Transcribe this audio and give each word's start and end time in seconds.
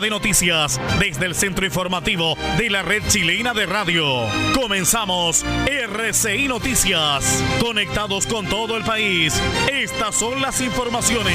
De 0.00 0.10
noticias 0.10 0.80
desde 0.98 1.26
el 1.26 1.34
centro 1.34 1.64
informativo 1.64 2.36
de 2.58 2.68
la 2.68 2.82
red 2.82 3.02
chilena 3.08 3.54
de 3.54 3.64
radio. 3.64 4.04
Comenzamos 4.54 5.44
RCI 5.66 6.48
Noticias. 6.48 7.42
Conectados 7.60 8.26
con 8.26 8.46
todo 8.46 8.76
el 8.76 8.84
país. 8.84 9.40
Estas 9.70 10.14
son 10.14 10.42
las 10.42 10.60
informaciones. 10.60 11.34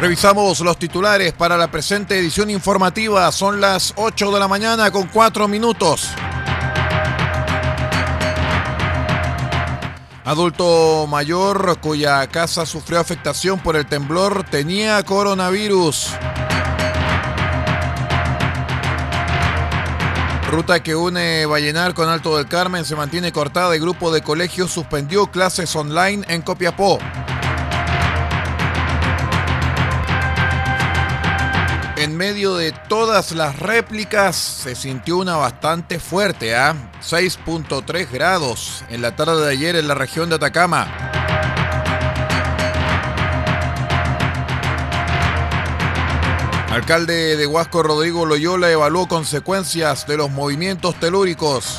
Revisamos 0.00 0.60
los 0.60 0.78
titulares 0.78 1.32
para 1.32 1.56
la 1.56 1.70
presente 1.70 2.18
edición 2.18 2.48
informativa. 2.50 3.30
Son 3.32 3.60
las 3.60 3.92
8 3.96 4.32
de 4.32 4.40
la 4.40 4.48
mañana 4.48 4.90
con 4.90 5.08
4 5.08 5.46
minutos. 5.46 6.08
Adulto 10.24 11.08
mayor 11.08 11.78
cuya 11.80 12.24
casa 12.28 12.64
sufrió 12.64 13.00
afectación 13.00 13.58
por 13.58 13.74
el 13.74 13.86
temblor 13.86 14.44
tenía 14.44 15.02
coronavirus. 15.02 16.10
Ruta 20.48 20.80
que 20.80 20.94
une 20.94 21.44
Vallenar 21.46 21.94
con 21.94 22.08
Alto 22.08 22.36
del 22.36 22.46
Carmen 22.46 22.84
se 22.84 22.94
mantiene 22.94 23.32
cortada. 23.32 23.74
El 23.74 23.80
grupo 23.80 24.12
de 24.12 24.22
colegios 24.22 24.70
suspendió 24.70 25.26
clases 25.26 25.74
online 25.74 26.24
en 26.28 26.42
Copiapó. 26.42 26.98
En 32.12 32.18
medio 32.18 32.56
de 32.56 32.72
todas 32.72 33.32
las 33.32 33.58
réplicas 33.58 34.36
se 34.36 34.74
sintió 34.74 35.16
una 35.16 35.36
bastante 35.36 35.98
fuerte, 35.98 36.54
¿ah? 36.54 36.74
6.3 37.00 38.10
grados 38.10 38.84
en 38.90 39.00
la 39.00 39.16
tarde 39.16 39.46
de 39.46 39.50
ayer 39.50 39.76
en 39.76 39.88
la 39.88 39.94
región 39.94 40.28
de 40.28 40.34
Atacama. 40.34 40.86
Alcalde 46.70 47.38
de 47.38 47.46
Huasco 47.46 47.82
Rodrigo 47.82 48.26
Loyola 48.26 48.70
evaluó 48.70 49.08
consecuencias 49.08 50.06
de 50.06 50.18
los 50.18 50.30
movimientos 50.30 51.00
telúricos. 51.00 51.78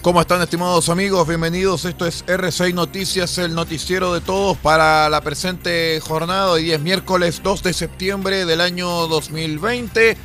¿Cómo 0.00 0.20
están 0.20 0.40
estimados 0.40 0.88
amigos? 0.90 1.26
Bienvenidos. 1.26 1.84
Esto 1.84 2.06
es 2.06 2.24
R6 2.26 2.72
Noticias, 2.72 3.36
el 3.38 3.52
noticiero 3.52 4.14
de 4.14 4.20
todos 4.20 4.56
para 4.56 5.08
la 5.08 5.20
presente 5.22 5.98
jornada. 6.00 6.52
Hoy 6.52 6.70
es 6.70 6.80
miércoles 6.80 7.40
2 7.42 7.64
de 7.64 7.72
septiembre 7.72 8.44
del 8.46 8.60
año 8.60 9.08
2020. 9.08 10.16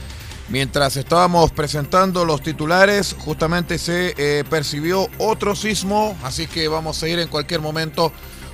Mientras 0.50 0.96
estábamos 0.96 1.52
presentando 1.52 2.24
los 2.24 2.44
titulares, 2.44 3.16
justamente 3.18 3.80
se 3.80 4.14
eh, 4.16 4.44
percibió 4.48 5.08
otro 5.18 5.56
sismo, 5.56 6.16
así 6.24 6.46
que 6.46 6.68
vamos 6.68 7.02
a 7.02 7.08
ir 7.08 7.18
en 7.18 7.28
cualquier 7.28 7.60
momento 7.60 8.12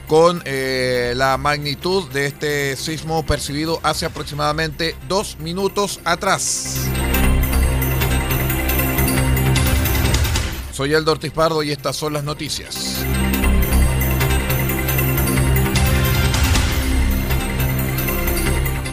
con 0.07 0.41
eh, 0.45 1.13
la 1.17 1.37
magnitud 1.37 2.09
de 2.11 2.27
este 2.27 2.77
sismo 2.77 3.25
percibido 3.25 3.81
hace 3.83 4.05
aproximadamente 4.05 4.95
dos 5.09 5.37
minutos 5.39 5.99
atrás. 6.05 6.87
Soy 10.79 10.95
Aldo 10.95 11.11
Ortiz 11.11 11.33
Pardo 11.33 11.61
y 11.61 11.71
estas 11.71 11.97
son 11.97 12.13
las 12.13 12.23
noticias. 12.23 13.03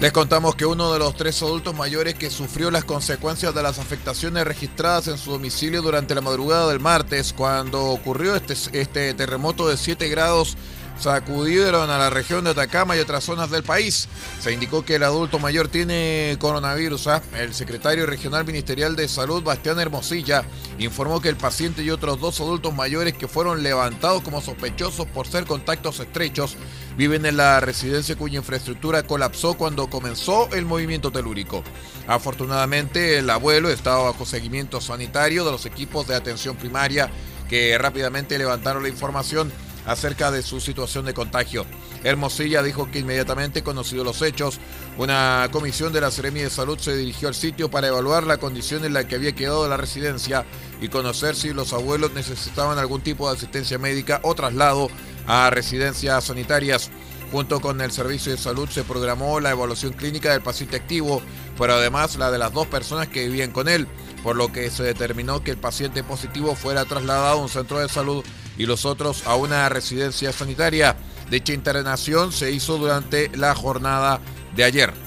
Les 0.00 0.10
contamos 0.10 0.56
que 0.56 0.66
uno 0.66 0.92
de 0.92 0.98
los 0.98 1.14
tres 1.14 1.40
adultos 1.42 1.76
mayores 1.76 2.16
que 2.16 2.28
sufrió 2.28 2.72
las 2.72 2.84
consecuencias 2.84 3.54
de 3.54 3.62
las 3.62 3.78
afectaciones 3.78 4.44
registradas 4.44 5.06
en 5.06 5.16
su 5.16 5.30
domicilio 5.30 5.80
durante 5.80 6.16
la 6.16 6.22
madrugada 6.22 6.66
del 6.66 6.80
martes, 6.80 7.32
cuando 7.32 7.84
ocurrió 7.84 8.34
este, 8.34 8.54
este 8.72 9.14
terremoto 9.14 9.68
de 9.68 9.76
7 9.76 10.08
grados 10.08 10.56
sacudieron 10.98 11.90
a 11.90 11.98
la 11.98 12.10
región 12.10 12.44
de 12.44 12.50
Atacama 12.50 12.96
y 12.96 13.00
otras 13.00 13.24
zonas 13.24 13.50
del 13.50 13.62
país. 13.62 14.08
Se 14.40 14.52
indicó 14.52 14.84
que 14.84 14.96
el 14.96 15.02
adulto 15.02 15.38
mayor 15.38 15.68
tiene 15.68 16.36
coronavirus. 16.40 17.06
¿ah? 17.08 17.22
El 17.34 17.54
secretario 17.54 18.06
regional 18.06 18.44
ministerial 18.44 18.96
de 18.96 19.08
salud, 19.08 19.42
Bastián 19.42 19.78
Hermosilla, 19.78 20.44
informó 20.78 21.20
que 21.20 21.28
el 21.28 21.36
paciente 21.36 21.82
y 21.82 21.90
otros 21.90 22.20
dos 22.20 22.40
adultos 22.40 22.74
mayores 22.74 23.14
que 23.14 23.28
fueron 23.28 23.62
levantados 23.62 24.22
como 24.22 24.40
sospechosos 24.40 25.06
por 25.06 25.26
ser 25.26 25.44
contactos 25.44 26.00
estrechos 26.00 26.56
viven 26.96 27.26
en 27.26 27.36
la 27.36 27.60
residencia 27.60 28.16
cuya 28.16 28.38
infraestructura 28.38 29.02
colapsó 29.02 29.54
cuando 29.54 29.88
comenzó 29.88 30.48
el 30.52 30.64
movimiento 30.64 31.10
telúrico. 31.12 31.62
Afortunadamente, 32.06 33.18
el 33.18 33.28
abuelo 33.28 33.68
estaba 33.68 34.04
bajo 34.04 34.24
seguimiento 34.24 34.80
sanitario 34.80 35.44
de 35.44 35.52
los 35.52 35.66
equipos 35.66 36.06
de 36.06 36.14
atención 36.14 36.56
primaria 36.56 37.10
que 37.48 37.76
rápidamente 37.78 38.38
levantaron 38.38 38.82
la 38.82 38.88
información 38.88 39.52
acerca 39.86 40.30
de 40.30 40.42
su 40.42 40.60
situación 40.60 41.04
de 41.04 41.14
contagio. 41.14 41.64
Hermosilla 42.04 42.62
dijo 42.62 42.90
que 42.90 42.98
inmediatamente 42.98 43.62
conocido 43.62 44.04
los 44.04 44.20
hechos, 44.22 44.58
una 44.98 45.48
comisión 45.52 45.92
de 45.92 46.00
la 46.00 46.10
Seremi 46.10 46.40
de 46.40 46.50
Salud 46.50 46.78
se 46.78 46.96
dirigió 46.96 47.28
al 47.28 47.34
sitio 47.34 47.70
para 47.70 47.88
evaluar 47.88 48.24
la 48.24 48.38
condición 48.38 48.84
en 48.84 48.92
la 48.92 49.06
que 49.06 49.14
había 49.14 49.32
quedado 49.32 49.68
la 49.68 49.76
residencia 49.76 50.44
y 50.80 50.88
conocer 50.88 51.36
si 51.36 51.52
los 51.52 51.72
abuelos 51.72 52.12
necesitaban 52.12 52.78
algún 52.78 53.00
tipo 53.00 53.28
de 53.28 53.36
asistencia 53.36 53.78
médica 53.78 54.20
o 54.22 54.34
traslado 54.34 54.88
a 55.26 55.50
residencias 55.50 56.24
sanitarias. 56.24 56.90
Junto 57.32 57.60
con 57.60 57.80
el 57.80 57.90
Servicio 57.90 58.30
de 58.30 58.38
Salud 58.38 58.68
se 58.68 58.84
programó 58.84 59.40
la 59.40 59.50
evaluación 59.50 59.92
clínica 59.92 60.30
del 60.30 60.42
paciente 60.42 60.76
activo, 60.76 61.20
pero 61.58 61.74
además 61.74 62.16
la 62.16 62.30
de 62.30 62.38
las 62.38 62.52
dos 62.52 62.68
personas 62.68 63.08
que 63.08 63.26
vivían 63.26 63.50
con 63.50 63.68
él, 63.68 63.88
por 64.22 64.36
lo 64.36 64.52
que 64.52 64.70
se 64.70 64.84
determinó 64.84 65.42
que 65.42 65.50
el 65.50 65.56
paciente 65.56 66.04
positivo 66.04 66.54
fuera 66.54 66.84
trasladado 66.84 67.38
a 67.38 67.42
un 67.42 67.48
centro 67.48 67.80
de 67.80 67.88
salud 67.88 68.24
y 68.58 68.66
los 68.66 68.84
otros 68.84 69.26
a 69.26 69.36
una 69.36 69.68
residencia 69.68 70.32
sanitaria. 70.32 70.96
Dicha 71.30 71.52
internación 71.52 72.32
se 72.32 72.52
hizo 72.52 72.78
durante 72.78 73.30
la 73.36 73.54
jornada 73.54 74.20
de 74.54 74.64
ayer. 74.64 75.05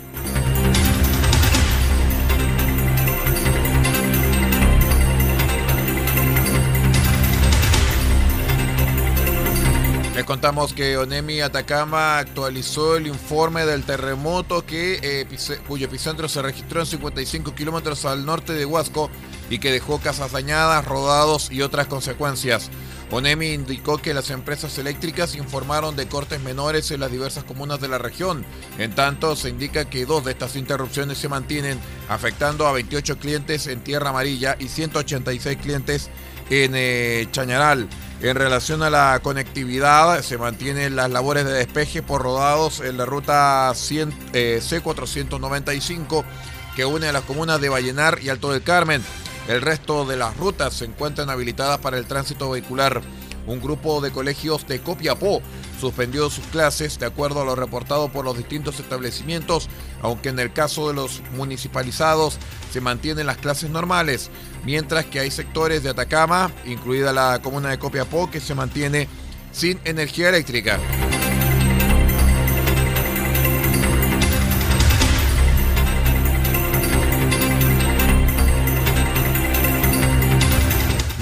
Contamos 10.29 10.73
que 10.73 10.95
Onemi 10.95 11.41
Atacama 11.41 12.19
actualizó 12.19 12.95
el 12.95 13.07
informe 13.07 13.65
del 13.65 13.83
terremoto 13.83 14.63
que, 14.63 14.99
eh, 15.01 15.25
cuyo 15.67 15.87
epicentro 15.87 16.29
se 16.29 16.43
registró 16.43 16.81
en 16.81 16.85
55 16.85 17.55
kilómetros 17.55 18.05
al 18.05 18.27
norte 18.27 18.53
de 18.53 18.63
Huasco 18.63 19.09
y 19.49 19.57
que 19.57 19.71
dejó 19.71 19.99
casas 19.99 20.31
dañadas, 20.31 20.85
rodados 20.85 21.51
y 21.51 21.63
otras 21.63 21.87
consecuencias. 21.87 22.69
ONEMI 23.09 23.53
indicó 23.53 23.97
que 23.97 24.13
las 24.13 24.29
empresas 24.29 24.77
eléctricas 24.77 25.33
informaron 25.33 25.95
de 25.95 26.07
cortes 26.07 26.39
menores 26.41 26.91
en 26.91 26.99
las 26.99 27.11
diversas 27.11 27.43
comunas 27.43 27.81
de 27.81 27.87
la 27.87 27.97
región. 27.97 28.45
En 28.77 28.93
tanto, 28.93 29.35
se 29.35 29.49
indica 29.49 29.85
que 29.85 30.05
dos 30.05 30.25
de 30.25 30.33
estas 30.33 30.55
interrupciones 30.55 31.17
se 31.17 31.27
mantienen, 31.27 31.79
afectando 32.07 32.67
a 32.67 32.71
28 32.71 33.17
clientes 33.17 33.65
en 33.65 33.81
Tierra 33.81 34.11
Amarilla 34.11 34.57
y 34.59 34.67
186 34.67 35.57
clientes 35.57 36.11
en 36.51 36.73
eh, 36.75 37.27
Chañaral. 37.31 37.89
En 38.21 38.35
relación 38.35 38.83
a 38.83 38.89
la 38.89 39.19
conectividad, 39.23 40.21
se 40.23 40.37
mantienen 40.37 40.97
las 40.97 41.09
labores 41.09 41.45
de 41.45 41.53
despeje 41.53 42.01
por 42.01 42.21
rodados 42.21 42.81
en 42.81 42.97
la 42.97 43.05
ruta 43.05 43.71
eh, 44.33 44.59
C495 44.61 46.25
que 46.75 46.83
une 46.83 47.07
a 47.07 47.13
las 47.13 47.23
comunas 47.23 47.61
de 47.61 47.69
Vallenar 47.69 48.19
y 48.21 48.27
Alto 48.27 48.51
del 48.51 48.61
Carmen. 48.61 49.01
El 49.47 49.61
resto 49.61 50.05
de 50.05 50.17
las 50.17 50.35
rutas 50.35 50.73
se 50.73 50.85
encuentran 50.85 51.29
habilitadas 51.29 51.77
para 51.77 51.97
el 51.97 52.05
tránsito 52.05 52.49
vehicular. 52.49 53.01
Un 53.47 53.61
grupo 53.61 54.01
de 54.01 54.11
colegios 54.11 54.67
de 54.67 54.81
Copiapó 54.81 55.41
suspendió 55.79 56.29
sus 56.29 56.45
clases 56.45 56.99
de 56.99 57.05
acuerdo 57.05 57.41
a 57.41 57.45
lo 57.45 57.55
reportado 57.55 58.09
por 58.09 58.25
los 58.25 58.37
distintos 58.37 58.79
establecimientos, 58.79 59.69
aunque 60.01 60.29
en 60.29 60.39
el 60.39 60.53
caso 60.53 60.87
de 60.87 60.93
los 60.93 61.21
municipalizados 61.35 62.37
se 62.71 62.81
mantienen 62.81 63.27
las 63.27 63.37
clases 63.37 63.69
normales, 63.69 64.29
mientras 64.65 65.05
que 65.05 65.19
hay 65.19 65.31
sectores 65.31 65.83
de 65.83 65.89
Atacama, 65.89 66.51
incluida 66.65 67.13
la 67.13 67.39
comuna 67.41 67.69
de 67.69 67.79
Copiapó, 67.79 68.29
que 68.29 68.39
se 68.39 68.55
mantiene 68.55 69.07
sin 69.51 69.79
energía 69.85 70.29
eléctrica. 70.29 70.79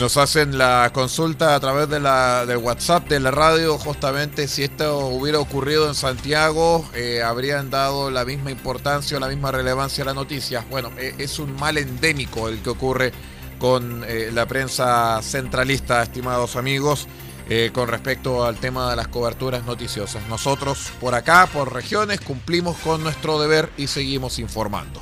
Nos 0.07 0.15
hacen 0.15 0.57
la 0.57 0.89
consulta 0.93 1.53
a 1.53 1.59
través 1.59 1.89
de 1.89 1.99
la, 1.99 2.45
del 2.45 2.59
WhatsApp 2.59 3.09
de 3.09 3.19
la 3.19 3.29
radio, 3.29 3.77
justamente 3.77 4.47
si 4.47 4.63
esto 4.63 5.07
hubiera 5.07 5.37
ocurrido 5.37 5.85
en 5.85 5.95
Santiago, 5.95 6.89
eh, 6.93 7.21
habrían 7.21 7.69
dado 7.69 8.09
la 8.09 8.23
misma 8.23 8.49
importancia 8.49 9.17
o 9.17 9.19
la 9.19 9.27
misma 9.27 9.51
relevancia 9.51 10.05
a 10.05 10.07
la 10.07 10.13
noticia. 10.13 10.65
Bueno, 10.69 10.91
eh, 10.97 11.13
es 11.17 11.39
un 11.39 11.53
mal 11.57 11.77
endémico 11.77 12.47
el 12.47 12.61
que 12.61 12.69
ocurre 12.69 13.11
con 13.59 14.05
eh, 14.07 14.31
la 14.33 14.45
prensa 14.45 15.21
centralista, 15.21 16.01
estimados 16.03 16.55
amigos, 16.55 17.05
con 17.73 17.89
respecto 17.89 18.45
al 18.45 18.55
tema 18.57 18.89
de 18.89 18.95
las 18.95 19.09
coberturas 19.09 19.65
noticiosas. 19.65 20.25
Nosotros 20.29 20.89
por 21.01 21.15
acá, 21.15 21.49
por 21.51 21.73
regiones, 21.73 22.21
cumplimos 22.21 22.77
con 22.77 23.03
nuestro 23.03 23.41
deber 23.41 23.69
y 23.75 23.87
seguimos 23.87 24.39
informando. 24.39 25.01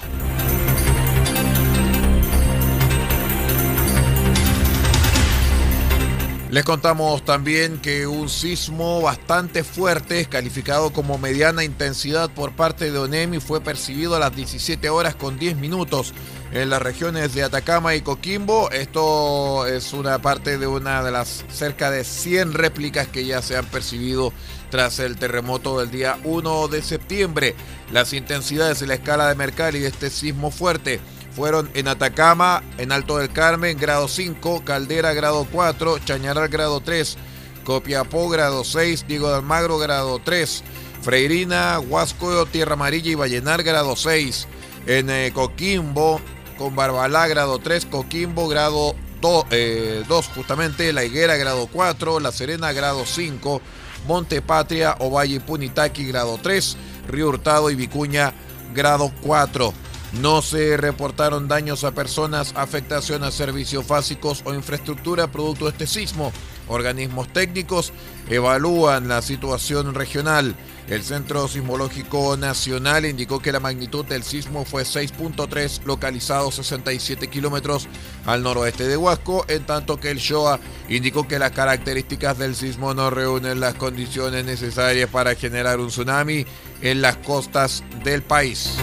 Les 6.51 6.63
contamos 6.63 7.25
también 7.25 7.79
que 7.79 8.05
un 8.05 8.29
sismo 8.29 9.01
bastante 9.01 9.63
fuerte, 9.63 10.25
calificado 10.25 10.93
como 10.93 11.17
mediana 11.17 11.63
intensidad 11.63 12.29
por 12.29 12.51
parte 12.51 12.91
de 12.91 12.99
ONEMI, 12.99 13.39
fue 13.39 13.61
percibido 13.61 14.15
a 14.15 14.19
las 14.19 14.35
17 14.35 14.89
horas 14.89 15.15
con 15.15 15.39
10 15.39 15.57
minutos 15.57 16.13
en 16.53 16.69
las 16.69 16.83
regiones 16.83 17.33
de 17.33 17.43
Atacama 17.43 17.95
y 17.95 18.01
Coquimbo. 18.01 18.69
Esto 18.69 19.65
es 19.65 19.91
una 19.91 20.19
parte 20.19 20.59
de 20.59 20.67
una 20.67 21.03
de 21.03 21.11
las 21.11 21.43
cerca 21.51 21.89
de 21.89 22.03
100 22.03 22.53
réplicas 22.53 23.07
que 23.07 23.25
ya 23.25 23.41
se 23.41 23.57
han 23.57 23.65
percibido 23.65 24.31
tras 24.69 24.99
el 24.99 25.17
terremoto 25.17 25.79
del 25.79 25.89
día 25.89 26.19
1 26.23 26.67
de 26.67 26.83
septiembre. 26.83 27.55
Las 27.91 28.13
intensidades 28.13 28.79
de 28.79 28.87
la 28.87 28.93
escala 28.93 29.27
de 29.27 29.35
Mercalli 29.35 29.79
de 29.79 29.87
este 29.87 30.11
sismo 30.11 30.51
fuerte 30.51 31.01
fueron 31.35 31.69
en 31.73 31.87
Atacama, 31.87 32.63
en 32.77 32.91
Alto 32.91 33.17
del 33.17 33.31
Carmen, 33.31 33.77
grado 33.77 34.07
5, 34.07 34.63
Caldera, 34.63 35.13
grado 35.13 35.45
4, 35.51 35.99
Chañaral, 35.99 36.47
grado 36.47 36.79
3, 36.79 37.17
Copiapó, 37.65 38.29
grado 38.29 38.63
6, 38.63 39.05
Diego 39.07 39.29
de 39.29 39.35
Almagro, 39.35 39.77
grado 39.77 40.19
3, 40.23 40.63
Freirina, 41.01 41.79
Huasco, 41.79 42.45
Tierra 42.45 42.73
Amarilla 42.73 43.11
y 43.11 43.15
Vallenar, 43.15 43.63
grado 43.63 43.95
6, 43.95 44.47
en 44.87 45.09
eh, 45.09 45.31
Coquimbo, 45.33 46.21
con 46.57 46.75
Barbalá, 46.75 47.27
grado 47.27 47.59
3, 47.59 47.85
Coquimbo, 47.87 48.47
grado 48.47 48.95
2, 49.19 49.45
eh, 49.51 50.03
justamente, 50.33 50.93
La 50.93 51.03
Higuera, 51.03 51.35
grado 51.35 51.67
4, 51.67 52.21
La 52.21 52.31
Serena, 52.31 52.71
grado 52.71 53.05
5, 53.05 53.61
Monte 54.07 54.41
Patria, 54.41 54.95
Ovalle 54.99 55.41
Punitaqui, 55.41 56.05
grado 56.05 56.39
3, 56.41 56.77
Río 57.09 57.27
Hurtado 57.27 57.69
y 57.71 57.75
Vicuña, 57.75 58.33
grado 58.73 59.11
4. 59.21 59.73
No 60.13 60.41
se 60.41 60.77
reportaron 60.77 61.47
daños 61.47 61.83
a 61.83 61.91
personas, 61.91 62.53
afectación 62.55 63.23
a 63.23 63.31
servicios 63.31 63.87
básicos 63.87 64.41
o 64.45 64.53
infraestructura 64.53 65.27
producto 65.27 65.65
de 65.65 65.71
este 65.71 65.87
sismo. 65.87 66.31
Organismos 66.67 67.27
técnicos 67.31 67.91
evalúan 68.29 69.07
la 69.07 69.21
situación 69.21 69.93
regional. 69.93 70.55
El 70.87 71.03
Centro 71.03 71.47
Sismológico 71.47 72.37
Nacional 72.37 73.05
indicó 73.05 73.39
que 73.39 73.51
la 73.51 73.59
magnitud 73.59 74.05
del 74.05 74.23
sismo 74.23 74.65
fue 74.65 74.83
6.3, 74.83 75.83
localizado 75.83 76.51
67 76.51 77.27
kilómetros 77.27 77.87
al 78.25 78.43
noroeste 78.43 78.87
de 78.87 78.95
Huasco, 78.95 79.45
en 79.47 79.65
tanto 79.65 79.99
que 79.99 80.11
el 80.11 80.19
SHOA 80.19 80.59
indicó 80.89 81.27
que 81.27 81.39
las 81.39 81.51
características 81.51 82.37
del 82.37 82.55
sismo 82.55 82.93
no 82.93 83.09
reúnen 83.09 83.59
las 83.59 83.73
condiciones 83.75 84.45
necesarias 84.45 85.09
para 85.09 85.35
generar 85.35 85.79
un 85.79 85.87
tsunami 85.87 86.45
en 86.81 87.01
las 87.01 87.17
costas 87.17 87.83
del 88.03 88.21
país. 88.21 88.75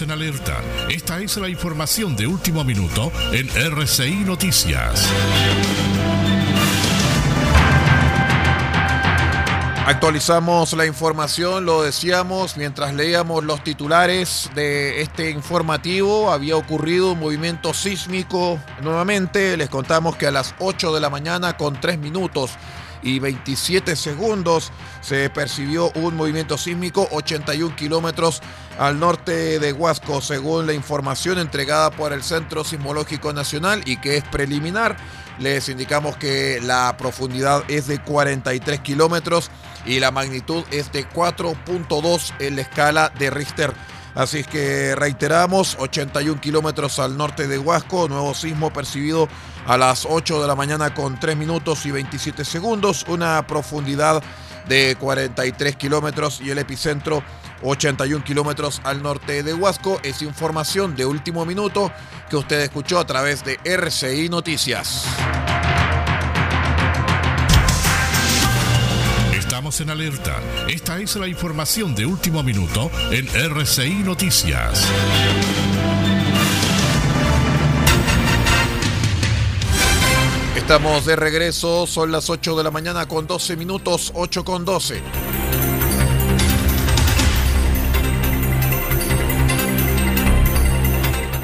En 0.00 0.10
alerta. 0.10 0.62
Esta 0.88 1.20
es 1.20 1.36
la 1.36 1.50
información 1.50 2.16
de 2.16 2.26
último 2.26 2.64
minuto 2.64 3.12
en 3.32 3.46
RCI 3.50 4.24
Noticias. 4.24 5.06
Actualizamos 9.84 10.72
la 10.72 10.86
información, 10.86 11.66
lo 11.66 11.82
decíamos 11.82 12.56
mientras 12.56 12.94
leíamos 12.94 13.44
los 13.44 13.62
titulares 13.62 14.48
de 14.54 15.02
este 15.02 15.28
informativo. 15.28 16.32
Había 16.32 16.56
ocurrido 16.56 17.12
un 17.12 17.18
movimiento 17.18 17.74
sísmico 17.74 18.58
nuevamente. 18.80 19.58
Les 19.58 19.68
contamos 19.68 20.16
que 20.16 20.26
a 20.26 20.30
las 20.30 20.54
8 20.60 20.94
de 20.94 21.00
la 21.00 21.10
mañana 21.10 21.58
con 21.58 21.78
3 21.78 21.98
minutos 21.98 22.52
y 23.02 23.18
27 23.18 23.96
segundos 23.96 24.70
se 25.00 25.28
percibió 25.30 25.90
un 25.94 26.16
movimiento 26.16 26.56
sísmico 26.56 27.08
81 27.10 27.74
kilómetros 27.76 28.40
al 28.78 28.98
norte 28.98 29.58
de 29.58 29.72
Huasco, 29.72 30.20
según 30.20 30.66
la 30.66 30.72
información 30.72 31.38
entregada 31.38 31.90
por 31.90 32.12
el 32.12 32.22
Centro 32.22 32.64
Sismológico 32.64 33.32
Nacional 33.32 33.82
y 33.84 33.96
que 33.98 34.16
es 34.16 34.24
preliminar. 34.24 34.96
Les 35.38 35.68
indicamos 35.68 36.16
que 36.16 36.60
la 36.62 36.96
profundidad 36.96 37.64
es 37.68 37.86
de 37.86 38.00
43 38.00 38.80
kilómetros 38.80 39.50
y 39.84 39.98
la 39.98 40.10
magnitud 40.10 40.64
es 40.70 40.92
de 40.92 41.08
4.2 41.08 42.32
en 42.38 42.56
la 42.56 42.62
escala 42.62 43.12
de 43.18 43.30
Richter. 43.30 43.72
Así 44.14 44.40
es 44.40 44.46
que 44.46 44.94
reiteramos, 44.94 45.76
81 45.80 46.38
kilómetros 46.40 46.98
al 46.98 47.16
norte 47.16 47.48
de 47.48 47.58
Huasco, 47.58 48.08
nuevo 48.08 48.34
sismo 48.34 48.70
percibido 48.70 49.26
a 49.66 49.76
las 49.76 50.06
8 50.08 50.40
de 50.40 50.48
la 50.48 50.54
mañana 50.54 50.94
con 50.94 51.18
3 51.18 51.36
minutos 51.36 51.86
y 51.86 51.90
27 51.90 52.44
segundos, 52.44 53.04
una 53.08 53.46
profundidad 53.46 54.22
de 54.68 54.96
43 54.98 55.76
kilómetros 55.76 56.40
y 56.40 56.50
el 56.50 56.58
epicentro 56.58 57.22
81 57.62 58.24
kilómetros 58.24 58.80
al 58.84 59.02
norte 59.02 59.42
de 59.42 59.54
Huasco. 59.54 60.00
Es 60.02 60.22
información 60.22 60.96
de 60.96 61.06
último 61.06 61.44
minuto 61.44 61.92
que 62.28 62.36
usted 62.36 62.60
escuchó 62.60 62.98
a 62.98 63.06
través 63.06 63.44
de 63.44 63.58
RCI 63.64 64.28
Noticias. 64.28 65.06
en 69.80 69.90
alerta. 69.90 70.40
Esta 70.68 70.98
es 70.98 71.16
la 71.16 71.28
información 71.28 71.94
de 71.94 72.04
último 72.04 72.42
minuto 72.42 72.90
en 73.10 73.26
RCI 73.28 74.02
Noticias. 74.02 74.86
Estamos 80.62 81.04
de 81.04 81.16
regreso, 81.16 81.88
son 81.88 82.12
las 82.12 82.30
8 82.30 82.56
de 82.56 82.62
la 82.62 82.70
mañana 82.70 83.06
con 83.06 83.26
12 83.26 83.56
minutos, 83.56 84.12
8 84.14 84.44
con 84.44 84.64
12. 84.64 85.02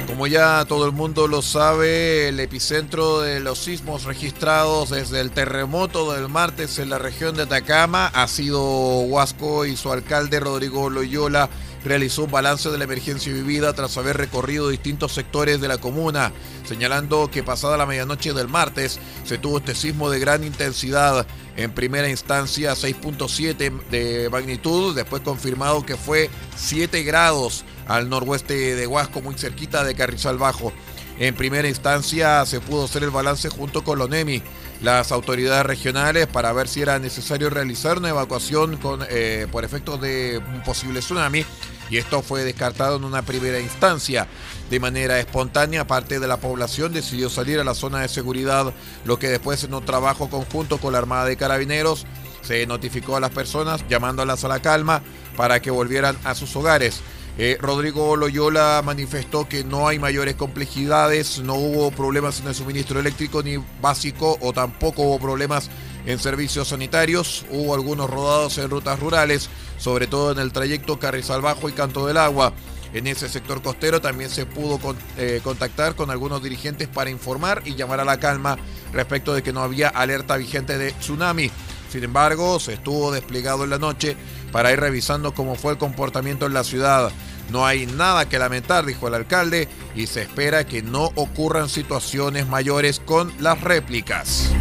Como 0.07 0.25
ya 0.25 0.63
todo 0.65 0.85
el 0.85 0.93
mundo 0.93 1.27
lo 1.27 1.41
sabe, 1.41 2.29
el 2.29 2.39
epicentro 2.39 3.19
de 3.19 3.41
los 3.41 3.59
sismos 3.59 4.05
registrados 4.05 4.89
desde 4.89 5.19
el 5.19 5.31
terremoto 5.31 6.13
del 6.13 6.29
martes 6.29 6.79
en 6.79 6.89
la 6.89 6.97
región 6.97 7.35
de 7.35 7.43
Atacama 7.43 8.07
ha 8.07 8.27
sido 8.29 8.61
Huasco 9.01 9.65
y 9.65 9.75
su 9.75 9.91
alcalde 9.91 10.39
Rodrigo 10.39 10.89
Loyola 10.89 11.49
realizó 11.83 12.25
un 12.25 12.31
balance 12.31 12.69
de 12.69 12.77
la 12.77 12.83
emergencia 12.83 13.33
vivida 13.33 13.73
tras 13.73 13.97
haber 13.97 14.17
recorrido 14.17 14.69
distintos 14.69 15.13
sectores 15.13 15.61
de 15.61 15.67
la 15.67 15.77
comuna, 15.77 16.31
señalando 16.65 17.29
que 17.31 17.43
pasada 17.43 17.77
la 17.77 17.85
medianoche 17.85 18.33
del 18.33 18.47
martes 18.47 18.99
se 19.23 19.37
tuvo 19.37 19.59
este 19.59 19.75
sismo 19.75 20.09
de 20.09 20.19
gran 20.19 20.43
intensidad, 20.43 21.25
en 21.55 21.71
primera 21.71 22.09
instancia 22.09 22.73
6.7 22.73 23.87
de 23.89 24.29
magnitud, 24.29 24.95
después 24.95 25.21
confirmado 25.21 25.85
que 25.85 25.97
fue 25.97 26.29
7 26.55 27.03
grados 27.03 27.65
al 27.87 28.09
noroeste 28.09 28.75
de 28.75 28.87
Huasco, 28.87 29.21
muy 29.21 29.35
cerquita 29.35 29.83
de 29.83 29.95
Carrizal 29.95 30.37
Bajo. 30.37 30.71
En 31.17 31.35
primera 31.35 31.67
instancia 31.67 32.45
se 32.45 32.61
pudo 32.61 32.85
hacer 32.85 33.03
el 33.03 33.09
balance 33.09 33.49
junto 33.49 33.83
con 33.83 33.99
Lonemi, 33.99 34.41
las 34.81 35.11
autoridades 35.11 35.65
regionales, 35.65 36.27
para 36.27 36.53
ver 36.53 36.67
si 36.67 36.81
era 36.81 36.99
necesario 36.99 37.49
realizar 37.49 37.97
una 37.97 38.09
evacuación 38.09 38.77
con, 38.77 39.05
eh, 39.09 39.47
por 39.51 39.65
efectos 39.65 39.99
de 40.01 40.41
un 40.53 40.63
posible 40.63 40.99
tsunami. 40.99 41.45
Y 41.89 41.97
esto 41.97 42.21
fue 42.21 42.43
descartado 42.43 42.97
en 42.97 43.03
una 43.03 43.23
primera 43.23 43.59
instancia. 43.59 44.27
De 44.69 44.79
manera 44.79 45.19
espontánea, 45.19 45.87
parte 45.87 46.19
de 46.19 46.27
la 46.27 46.37
población 46.37 46.93
decidió 46.93 47.29
salir 47.29 47.59
a 47.59 47.63
la 47.63 47.73
zona 47.73 48.01
de 48.01 48.07
seguridad, 48.07 48.73
lo 49.05 49.17
que 49.17 49.29
después 49.29 49.63
en 49.63 49.73
un 49.73 49.83
trabajo 49.83 50.29
conjunto 50.29 50.77
con 50.77 50.93
la 50.93 50.99
Armada 50.99 51.25
de 51.25 51.37
Carabineros 51.37 52.05
Se 52.41 52.65
notificó 52.65 53.17
a 53.17 53.19
las 53.19 53.31
personas 53.31 53.83
llamándolas 53.89 54.43
a 54.43 54.47
la 54.47 54.61
calma 54.61 55.01
para 55.35 55.61
que 55.61 55.71
volvieran 55.71 56.17
a 56.23 56.35
sus 56.35 56.55
hogares. 56.55 57.01
Eh, 57.41 57.57
Rodrigo 57.57 58.17
Loyola 58.17 58.81
manifestó 58.83 59.47
que 59.47 59.63
no 59.63 59.87
hay 59.87 59.97
mayores 59.97 60.35
complejidades, 60.35 61.39
no 61.39 61.55
hubo 61.55 61.89
problemas 61.89 62.41
en 62.41 62.49
el 62.49 62.53
suministro 62.53 62.99
eléctrico 62.99 63.41
ni 63.41 63.55
básico 63.81 64.37
o 64.41 64.51
tampoco 64.51 65.03
hubo 65.03 65.19
problemas 65.19 65.69
en 66.05 66.19
servicios 66.19 66.67
sanitarios. 66.67 67.45
Hubo 67.49 67.73
algunos 67.73 68.09
rodados 68.09 68.57
en 68.57 68.69
rutas 68.69 68.99
rurales, 68.99 69.49
sobre 69.77 70.05
todo 70.05 70.33
en 70.33 70.39
el 70.39 70.51
trayecto 70.51 70.99
Carrizal 70.99 71.41
Bajo 71.41 71.69
y 71.69 71.71
Canto 71.71 72.05
del 72.05 72.17
Agua. 72.17 72.51
En 72.91 73.07
ese 73.07 73.29
sector 73.29 73.61
costero 73.61 74.01
también 74.01 74.29
se 74.29 74.45
pudo 74.45 74.77
eh, 75.17 75.39
contactar 75.41 75.95
con 75.95 76.11
algunos 76.11 76.43
dirigentes 76.43 76.89
para 76.89 77.09
informar 77.09 77.61
y 77.63 77.75
llamar 77.75 78.01
a 78.01 78.05
la 78.05 78.19
calma 78.19 78.57
respecto 78.91 79.33
de 79.33 79.43
que 79.43 79.53
no 79.53 79.61
había 79.61 79.87
alerta 79.87 80.35
vigente 80.35 80.77
de 80.77 80.91
tsunami. 80.91 81.49
Sin 81.89 82.03
embargo, 82.03 82.59
se 82.59 82.73
estuvo 82.73 83.11
desplegado 83.11 83.63
en 83.63 83.71
la 83.71 83.79
noche 83.79 84.17
para 84.51 84.71
ir 84.71 84.79
revisando 84.79 85.33
cómo 85.33 85.55
fue 85.55 85.71
el 85.71 85.77
comportamiento 85.77 86.45
en 86.45 86.53
la 86.53 86.63
ciudad. 86.63 87.11
No 87.51 87.65
hay 87.65 87.85
nada 87.85 88.29
que 88.29 88.37
lamentar, 88.37 88.85
dijo 88.85 89.07
el 89.07 89.15
alcalde, 89.15 89.67
y 89.95 90.07
se 90.07 90.21
espera 90.21 90.65
que 90.65 90.81
no 90.81 91.11
ocurran 91.15 91.69
situaciones 91.69 92.47
mayores 92.47 92.99
con 92.99 93.33
las 93.39 93.59
réplicas. 93.61 94.51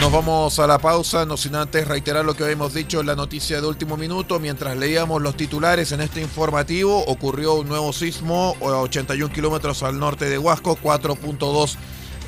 Nos 0.00 0.10
vamos 0.10 0.58
a 0.58 0.66
la 0.66 0.78
pausa, 0.78 1.26
no 1.26 1.36
sin 1.36 1.54
antes 1.54 1.86
reiterar 1.86 2.24
lo 2.24 2.32
que 2.32 2.42
habíamos 2.42 2.72
dicho 2.72 3.00
en 3.00 3.06
la 3.06 3.14
noticia 3.14 3.60
de 3.60 3.66
último 3.66 3.98
minuto. 3.98 4.40
Mientras 4.40 4.74
leíamos 4.78 5.20
los 5.20 5.36
titulares 5.36 5.92
en 5.92 6.00
este 6.00 6.22
informativo, 6.22 7.04
ocurrió 7.04 7.52
un 7.56 7.68
nuevo 7.68 7.92
sismo 7.92 8.56
a 8.62 8.78
81 8.78 9.30
kilómetros 9.30 9.82
al 9.82 9.98
norte 9.98 10.30
de 10.30 10.38
Huasco, 10.38 10.78
4.2 10.82 11.76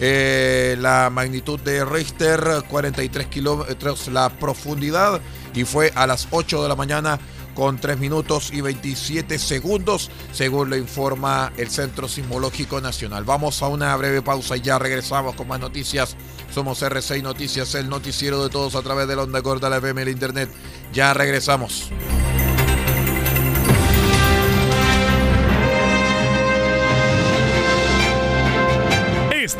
eh, 0.00 0.76
la 0.78 1.10
magnitud 1.10 1.60
de 1.60 1.84
Richter, 1.84 2.64
43 2.68 3.26
kilómetros 3.26 4.08
la 4.08 4.30
profundidad 4.30 5.20
y 5.54 5.64
fue 5.64 5.92
a 5.94 6.06
las 6.06 6.28
8 6.30 6.62
de 6.62 6.68
la 6.68 6.76
mañana 6.76 7.18
con 7.54 7.78
3 7.78 7.98
minutos 7.98 8.50
y 8.52 8.60
27 8.60 9.38
segundos, 9.38 10.10
según 10.32 10.70
lo 10.70 10.76
informa 10.76 11.52
el 11.56 11.68
Centro 11.70 12.08
Sismológico 12.08 12.80
Nacional. 12.80 13.24
Vamos 13.24 13.62
a 13.62 13.68
una 13.68 13.94
breve 13.96 14.22
pausa 14.22 14.56
y 14.56 14.62
ya 14.62 14.78
regresamos 14.78 15.34
con 15.34 15.48
más 15.48 15.60
noticias. 15.60 16.16
Somos 16.52 16.82
R6 16.82 17.22
Noticias, 17.22 17.74
el 17.74 17.88
noticiero 17.88 18.42
de 18.42 18.50
todos 18.50 18.74
a 18.74 18.82
través 18.82 19.08
de 19.08 19.16
la 19.16 19.22
onda 19.22 19.42
corta, 19.42 19.68
la 19.68 19.78
FM, 19.78 20.02
el 20.02 20.08
Internet. 20.08 20.50
Ya 20.92 21.14
regresamos. 21.14 21.90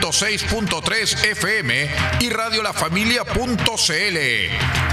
106.3 0.00 1.24
FM 1.32 1.88
y 2.20 2.30
Radio 2.30 2.62
La 2.62 2.72
Familia.cl. 2.72 4.18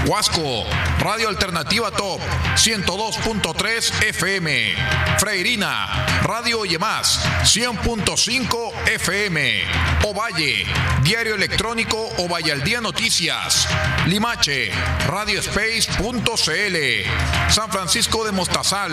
Huasco, 0.06 0.64
Radio 1.00 1.28
Alternativa 1.28 1.90
Top 1.90 2.20
102.3 2.56 4.04
FM. 4.04 4.74
Freirina, 5.18 6.22
Radio 6.22 6.60
Más 6.78 7.24
100.5 7.44 8.72
FM. 8.88 9.62
Ovalle, 10.04 10.66
Diario 11.02 11.34
Electrónico 11.34 12.08
Ovalle 12.18 12.52
al 12.52 12.62
Día 12.62 12.80
Noticias. 12.80 13.68
Limache, 14.06 14.70
Radiospace.cl. 15.06 16.76
San 17.50 17.70
Francisco 17.70 18.24
de 18.24 18.32
Mostazal, 18.32 18.92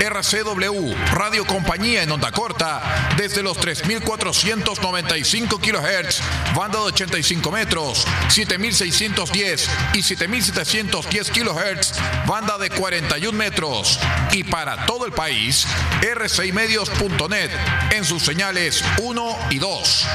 RCW, 0.00 0.94
Radio 1.12 1.46
Compañía 1.46 2.02
en 2.02 2.12
onda 2.12 2.30
corta, 2.32 3.14
desde 3.16 3.42
los 3.42 3.58
3.495 3.58 5.45
kHz, 5.48 6.20
banda 6.54 6.78
de 6.78 6.84
85 6.86 7.50
metros, 7.52 8.06
7.610 8.28 9.68
y 9.94 9.98
7.710 9.98 11.30
kHz, 11.30 12.26
banda 12.26 12.58
de 12.58 12.70
41 12.70 13.36
metros 13.36 13.98
y 14.32 14.44
para 14.44 14.86
todo 14.86 15.06
el 15.06 15.12
país, 15.12 15.66
rcimedios.net 16.02 17.50
en 17.92 18.04
sus 18.04 18.22
señales 18.22 18.84
1 18.98 19.36
y 19.50 19.58
2. 19.58 20.06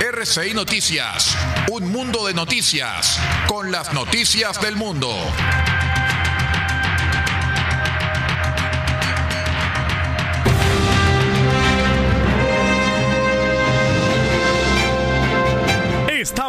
RCI 0.00 0.54
Noticias, 0.54 1.36
un 1.70 1.90
mundo 1.90 2.26
de 2.26 2.34
noticias 2.34 3.18
con 3.46 3.72
las 3.72 3.92
noticias 3.92 4.60
del 4.60 4.76
mundo. 4.76 5.14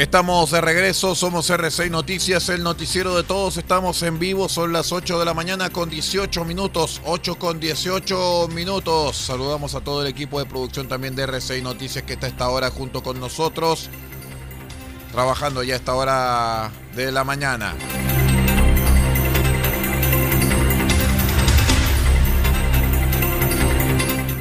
Estamos 0.00 0.50
de 0.50 0.62
regreso, 0.62 1.14
somos 1.14 1.50
R6 1.50 1.90
Noticias, 1.90 2.48
el 2.48 2.62
noticiero 2.62 3.14
de 3.14 3.22
todos, 3.22 3.58
estamos 3.58 4.02
en 4.02 4.18
vivo, 4.18 4.48
son 4.48 4.72
las 4.72 4.92
8 4.92 5.18
de 5.18 5.26
la 5.26 5.34
mañana 5.34 5.68
con 5.68 5.90
18 5.90 6.42
minutos, 6.46 7.02
8 7.04 7.34
con 7.34 7.60
18 7.60 8.48
minutos. 8.48 9.14
Saludamos 9.18 9.74
a 9.74 9.82
todo 9.82 10.00
el 10.00 10.08
equipo 10.08 10.38
de 10.38 10.46
producción 10.46 10.88
también 10.88 11.14
de 11.14 11.28
R6 11.28 11.62
Noticias 11.62 12.02
que 12.04 12.14
está 12.14 12.24
a 12.24 12.30
esta 12.30 12.48
hora 12.48 12.70
junto 12.70 13.02
con 13.02 13.20
nosotros, 13.20 13.90
trabajando 15.12 15.62
ya 15.62 15.74
a 15.74 15.76
esta 15.76 15.94
hora 15.94 16.70
de 16.96 17.12
la 17.12 17.22
mañana. 17.22 17.74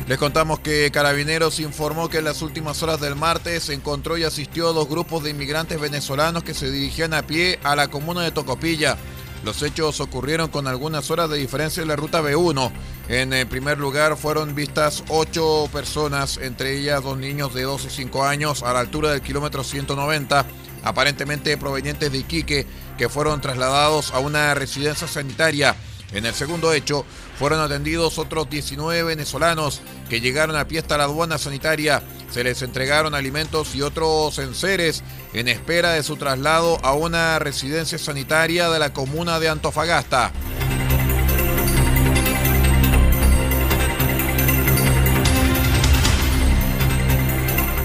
Les 0.09 0.17
contamos 0.17 0.59
que 0.61 0.89
Carabineros 0.89 1.59
informó 1.59 2.09
que 2.09 2.17
en 2.17 2.23
las 2.23 2.41
últimas 2.41 2.81
horas 2.81 2.99
del 2.99 3.15
martes 3.15 3.69
encontró 3.69 4.17
y 4.17 4.23
asistió 4.23 4.69
a 4.69 4.73
dos 4.73 4.89
grupos 4.89 5.23
de 5.23 5.29
inmigrantes 5.29 5.79
venezolanos 5.79 6.41
que 6.41 6.55
se 6.55 6.71
dirigían 6.71 7.13
a 7.13 7.21
pie 7.21 7.59
a 7.61 7.75
la 7.75 7.89
comuna 7.89 8.23
de 8.23 8.31
Tocopilla. 8.31 8.97
Los 9.43 9.61
hechos 9.61 9.99
ocurrieron 9.99 10.49
con 10.49 10.65
algunas 10.65 11.11
horas 11.11 11.29
de 11.29 11.37
diferencia 11.37 11.83
en 11.83 11.89
la 11.89 11.95
ruta 11.95 12.23
B1. 12.23 12.71
En 13.07 13.47
primer 13.49 13.77
lugar 13.77 14.17
fueron 14.17 14.55
vistas 14.55 15.03
ocho 15.09 15.69
personas, 15.71 16.37
entre 16.37 16.79
ellas 16.79 17.03
dos 17.03 17.19
niños 17.19 17.53
de 17.53 17.61
12 17.61 17.89
y 17.89 17.91
5 17.91 18.25
años, 18.25 18.63
a 18.63 18.73
la 18.73 18.79
altura 18.79 19.11
del 19.11 19.21
kilómetro 19.21 19.63
190, 19.63 20.43
aparentemente 20.85 21.55
provenientes 21.55 22.11
de 22.11 22.17
Iquique, 22.17 22.65
que 22.97 23.09
fueron 23.09 23.41
trasladados 23.41 24.11
a 24.11 24.17
una 24.17 24.55
residencia 24.55 25.07
sanitaria. 25.07 25.75
En 26.11 26.25
el 26.25 26.33
segundo 26.33 26.73
hecho, 26.73 27.05
fueron 27.39 27.61
atendidos 27.61 28.19
otros 28.19 28.49
19 28.49 29.03
venezolanos 29.03 29.81
que 30.09 30.19
llegaron 30.19 30.57
a 30.57 30.67
pie 30.67 30.79
hasta 30.79 30.97
la 30.97 31.05
aduana 31.05 31.37
sanitaria. 31.37 32.03
Se 32.29 32.43
les 32.43 32.61
entregaron 32.61 33.15
alimentos 33.15 33.73
y 33.75 33.81
otros 33.81 34.37
enseres 34.39 35.03
en 35.33 35.47
espera 35.47 35.93
de 35.93 36.03
su 36.03 36.17
traslado 36.17 36.77
a 36.83 36.93
una 36.93 37.39
residencia 37.39 37.97
sanitaria 37.97 38.69
de 38.69 38.79
la 38.79 38.91
comuna 38.91 39.39
de 39.39 39.47
Antofagasta. 39.47 40.33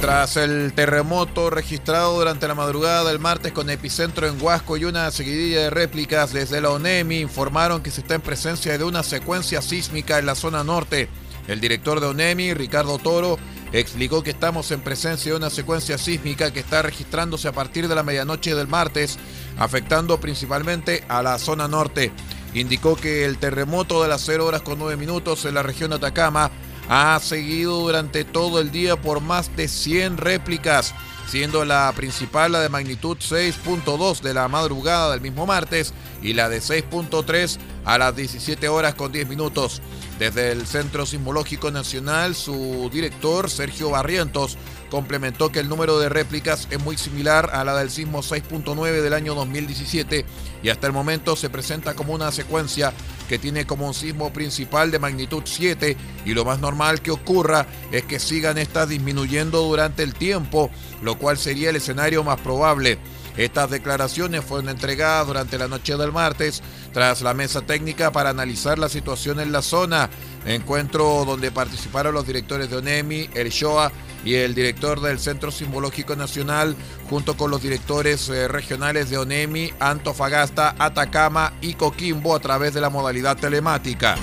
Tras 0.05 0.37
el 0.37 0.75
terremoto 0.75 1.49
registrado 1.49 2.19
durante 2.19 2.47
la 2.47 2.55
madrugada 2.55 3.05
del 3.05 3.19
martes 3.19 3.53
con 3.53 3.71
epicentro 3.71 4.27
en 4.27 4.39
Huasco 4.39 4.77
y 4.77 4.85
una 4.85 5.11
seguidilla 5.11 5.63
de 5.63 5.71
réplicas 5.71 6.31
desde 6.31 6.61
la 6.61 6.69
ONEMI 6.73 7.21
informaron 7.21 7.83
que 7.83 7.91
se 7.91 8.03
está 8.03 8.15
en 8.15 8.21
presencia 8.21 8.77
de 8.77 8.85
una 8.85 9.03
secuencia 9.03 9.63
sísmica 9.63 10.19
en 10.19 10.27
la 10.27 10.35
zona 10.35 10.63
norte. 10.63 11.09
El 11.49 11.59
director 11.59 12.01
de 12.01 12.09
ONEMI, 12.09 12.53
Ricardo 12.53 12.99
Toro, 12.99 13.39
explicó 13.73 14.23
que 14.23 14.33
estamos 14.33 14.71
en 14.73 14.83
presencia 14.83 15.33
de 15.33 15.39
una 15.39 15.49
secuencia 15.49 15.97
sísmica 15.97 16.53
que 16.53 16.61
está 16.61 16.83
registrándose 16.83 17.49
a 17.49 17.53
partir 17.53 17.89
de 17.89 17.95
la 17.95 18.03
medianoche 18.03 18.55
del 18.55 18.69
martes, 18.69 19.19
afectando 19.57 20.21
principalmente 20.21 21.03
a 21.09 21.23
la 21.23 21.39
zona 21.39 21.67
norte. 21.67 22.13
Indicó 22.53 22.95
que 22.95 23.25
el 23.25 23.39
terremoto 23.39 24.03
de 24.03 24.11
las 24.11 24.21
0 24.27 24.45
horas 24.45 24.61
con 24.61 24.79
9 24.79 24.99
minutos 24.99 25.47
en 25.47 25.55
la 25.55 25.63
región 25.63 25.89
de 25.89 25.97
Atacama 25.97 26.51
ha 26.89 27.19
seguido 27.21 27.81
durante 27.81 28.25
todo 28.25 28.61
el 28.61 28.71
día 28.71 28.97
por 28.97 29.21
más 29.21 29.55
de 29.57 29.69
100 29.69 30.19
réplicas, 30.19 30.95
siendo 31.27 31.65
la 31.65 31.93
principal 31.97 32.53
la 32.53 32.61
de 32.61 32.69
magnitud 32.69 33.17
6.2 33.17 34.21
de 34.21 34.35
la 34.35 34.49
madrugada 34.49 35.11
del 35.13 35.21
mismo 35.21 35.47
martes 35.47 35.95
y 36.23 36.35
la 36.35 36.49
de 36.49 36.59
6.3 36.59 37.59
a 37.85 37.99
las 37.99 38.15
17 38.15 38.69
horas 38.69 38.95
con 38.95 39.13
10 39.13 39.29
minutos. 39.29 39.81
Desde 40.19 40.53
el 40.53 40.67
Centro 40.67 41.07
Sismológico 41.07 41.71
Nacional, 41.71 42.35
su 42.35 42.89
director, 42.93 43.51
Sergio 43.51 43.91
Barrientos, 43.91 44.57
complementó 44.91 45.51
que 45.51 45.59
el 45.59 45.69
número 45.69 45.99
de 45.99 46.09
réplicas 46.09 46.69
es 46.71 46.81
muy 46.81 46.97
similar 46.97 47.51
a 47.53 47.65
la 47.65 47.75
del 47.75 47.91
sismo 47.91 48.23
6.9 48.23 49.03
del 49.03 49.13
año 49.13 49.35
2017 49.35 50.25
y 50.63 50.69
hasta 50.69 50.87
el 50.87 50.93
momento 50.93 51.35
se 51.35 51.51
presenta 51.51 51.95
como 51.95 52.13
una 52.13 52.31
secuencia 52.31 52.93
que 53.29 53.39
tiene 53.39 53.67
como 53.67 53.87
un 53.87 53.95
sismo 53.95 54.33
principal 54.33 54.91
de 54.91 54.99
magnitud 54.99 55.43
7 55.45 55.97
y 56.25 56.35
lo 56.35 56.45
más 56.45 56.61
normal 56.61 57.01
que 57.01 57.11
ocurra 57.11 57.67
es 57.91 58.05
que 58.05 58.19
sigan 58.19 58.59
estas 58.59 58.89
disminuyendo 58.89 59.63
durante 59.63 60.03
el 60.03 60.15
tiempo, 60.15 60.71
lo 61.03 61.19
cual 61.19 61.39
sería 61.39 61.71
el 61.71 61.77
escenario 61.77 62.25
más 62.25 62.41
probable. 62.41 62.99
Estas 63.37 63.71
declaraciones 63.71 64.45
fueron 64.45 64.69
entregadas 64.69 65.27
durante 65.27 65.59
la 65.59 65.67
noche 65.67 65.97
del 65.97 66.13
martes 66.13 66.63
tras 66.93 67.23
la 67.23 67.35
mesa 67.35 67.63
técnica 67.63 68.13
para 68.13 68.31
analizar 68.31 68.79
la 68.79 68.89
situación 68.89 69.41
en 69.41 69.51
la 69.51 69.61
zona, 69.61 70.09
encuentro 70.47 71.25
donde 71.25 71.51
participaron 71.51 72.15
los 72.15 72.27
directores 72.27 72.71
de 72.71 72.77
ONEMI, 72.77 73.31
el 73.35 73.51
SHOA 73.51 73.91
y 74.25 74.35
el 74.35 74.55
director 74.55 75.01
del 75.01 75.19
Centro 75.19 75.51
Simbológico 75.51 76.17
Nacional, 76.17 76.77
junto 77.09 77.37
con 77.37 77.51
los 77.51 77.63
directores 77.63 78.29
eh, 78.29 78.49
regionales 78.49 79.11
de 79.11 79.19
ONEMI, 79.19 79.73
Antofagasta, 79.79 80.75
Atacama 80.79 81.53
y 81.61 81.75
Coquimbo 81.75 82.35
a 82.35 82.41
través 82.41 82.75
de 82.75 82.81
la 82.81 82.91
modalidad 82.91 83.37
telemática. 83.37 84.17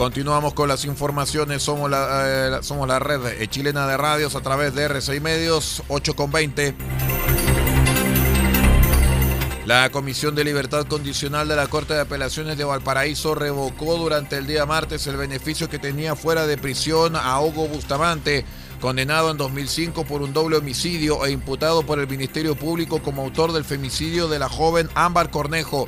Continuamos 0.00 0.54
con 0.54 0.66
las 0.66 0.86
informaciones. 0.86 1.62
Somos 1.62 1.90
la, 1.90 2.22
eh, 2.24 2.62
somos 2.62 2.88
la 2.88 2.98
red 2.98 3.20
eh, 3.26 3.46
chilena 3.48 3.86
de 3.86 3.98
radios 3.98 4.34
a 4.34 4.40
través 4.40 4.74
de 4.74 4.88
R6 4.88 5.20
Medios, 5.20 5.82
8 5.88 6.16
con 6.16 6.32
20. 6.32 6.74
La 9.70 9.88
Comisión 9.92 10.34
de 10.34 10.42
Libertad 10.42 10.84
Condicional 10.88 11.46
de 11.46 11.54
la 11.54 11.68
Corte 11.68 11.94
de 11.94 12.00
Apelaciones 12.00 12.58
de 12.58 12.64
Valparaíso 12.64 13.36
revocó 13.36 13.96
durante 13.98 14.36
el 14.36 14.48
día 14.48 14.66
martes 14.66 15.06
el 15.06 15.16
beneficio 15.16 15.68
que 15.68 15.78
tenía 15.78 16.16
fuera 16.16 16.44
de 16.44 16.58
prisión 16.58 17.14
a 17.14 17.40
Hugo 17.40 17.68
Bustamante, 17.68 18.44
condenado 18.80 19.30
en 19.30 19.36
2005 19.36 20.04
por 20.06 20.22
un 20.22 20.32
doble 20.32 20.56
homicidio 20.56 21.24
e 21.24 21.30
imputado 21.30 21.86
por 21.86 22.00
el 22.00 22.08
Ministerio 22.08 22.56
Público 22.56 23.00
como 23.00 23.22
autor 23.22 23.52
del 23.52 23.64
femicidio 23.64 24.26
de 24.26 24.40
la 24.40 24.48
joven 24.48 24.88
Ámbar 24.96 25.30
Cornejo. 25.30 25.86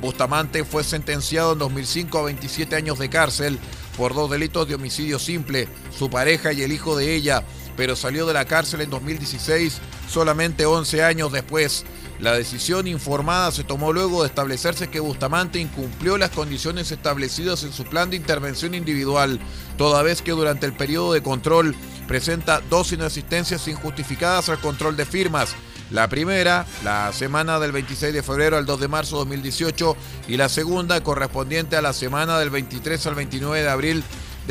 Bustamante 0.00 0.64
fue 0.64 0.82
sentenciado 0.82 1.52
en 1.52 1.60
2005 1.60 2.18
a 2.18 2.22
27 2.22 2.74
años 2.74 2.98
de 2.98 3.10
cárcel 3.10 3.60
por 3.96 4.12
dos 4.12 4.28
delitos 4.28 4.66
de 4.66 4.74
homicidio 4.74 5.20
simple, 5.20 5.68
su 5.96 6.10
pareja 6.10 6.52
y 6.52 6.62
el 6.62 6.72
hijo 6.72 6.96
de 6.96 7.14
ella, 7.14 7.44
pero 7.76 7.94
salió 7.94 8.26
de 8.26 8.34
la 8.34 8.46
cárcel 8.46 8.80
en 8.80 8.90
2016, 8.90 9.78
solamente 10.08 10.66
11 10.66 11.04
años 11.04 11.30
después. 11.30 11.84
La 12.20 12.32
decisión 12.32 12.86
informada 12.86 13.50
se 13.50 13.64
tomó 13.64 13.94
luego 13.94 14.20
de 14.20 14.28
establecerse 14.28 14.90
que 14.90 15.00
Bustamante 15.00 15.58
incumplió 15.58 16.18
las 16.18 16.28
condiciones 16.28 16.92
establecidas 16.92 17.64
en 17.64 17.72
su 17.72 17.84
plan 17.84 18.10
de 18.10 18.16
intervención 18.16 18.74
individual, 18.74 19.40
toda 19.78 20.02
vez 20.02 20.20
que 20.20 20.32
durante 20.32 20.66
el 20.66 20.74
periodo 20.74 21.14
de 21.14 21.22
control 21.22 21.74
presenta 22.06 22.60
dos 22.68 22.92
inasistencias 22.92 23.66
injustificadas 23.68 24.50
al 24.50 24.60
control 24.60 24.98
de 24.98 25.06
firmas. 25.06 25.54
La 25.90 26.08
primera, 26.08 26.66
la 26.84 27.10
semana 27.14 27.58
del 27.58 27.72
26 27.72 28.12
de 28.12 28.22
febrero 28.22 28.58
al 28.58 28.66
2 28.66 28.80
de 28.80 28.88
marzo 28.88 29.16
de 29.16 29.20
2018 29.20 29.96
y 30.28 30.36
la 30.36 30.50
segunda 30.50 31.02
correspondiente 31.02 31.76
a 31.76 31.82
la 31.82 31.94
semana 31.94 32.38
del 32.38 32.50
23 32.50 33.06
al 33.06 33.14
29 33.14 33.62
de 33.62 33.68
abril 33.70 34.04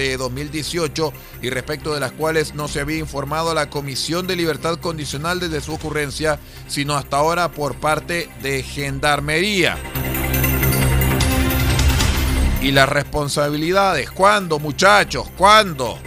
de 0.07 0.17
2018 0.17 1.13
y 1.41 1.49
respecto 1.49 1.93
de 1.93 1.99
las 1.99 2.13
cuales 2.13 2.55
no 2.55 2.67
se 2.67 2.79
había 2.79 2.97
informado 2.97 3.51
a 3.51 3.53
la 3.53 3.69
Comisión 3.69 4.27
de 4.27 4.35
Libertad 4.37 4.79
Condicional 4.79 5.39
desde 5.39 5.61
su 5.61 5.73
ocurrencia, 5.73 6.39
sino 6.67 6.95
hasta 6.95 7.17
ahora 7.17 7.51
por 7.51 7.75
parte 7.75 8.29
de 8.41 8.63
Gendarmería. 8.63 9.77
Y 12.61 12.71
las 12.71 12.89
responsabilidades, 12.89 14.09
¿cuándo 14.11 14.59
muchachos? 14.59 15.29
¿Cuándo? 15.37 15.99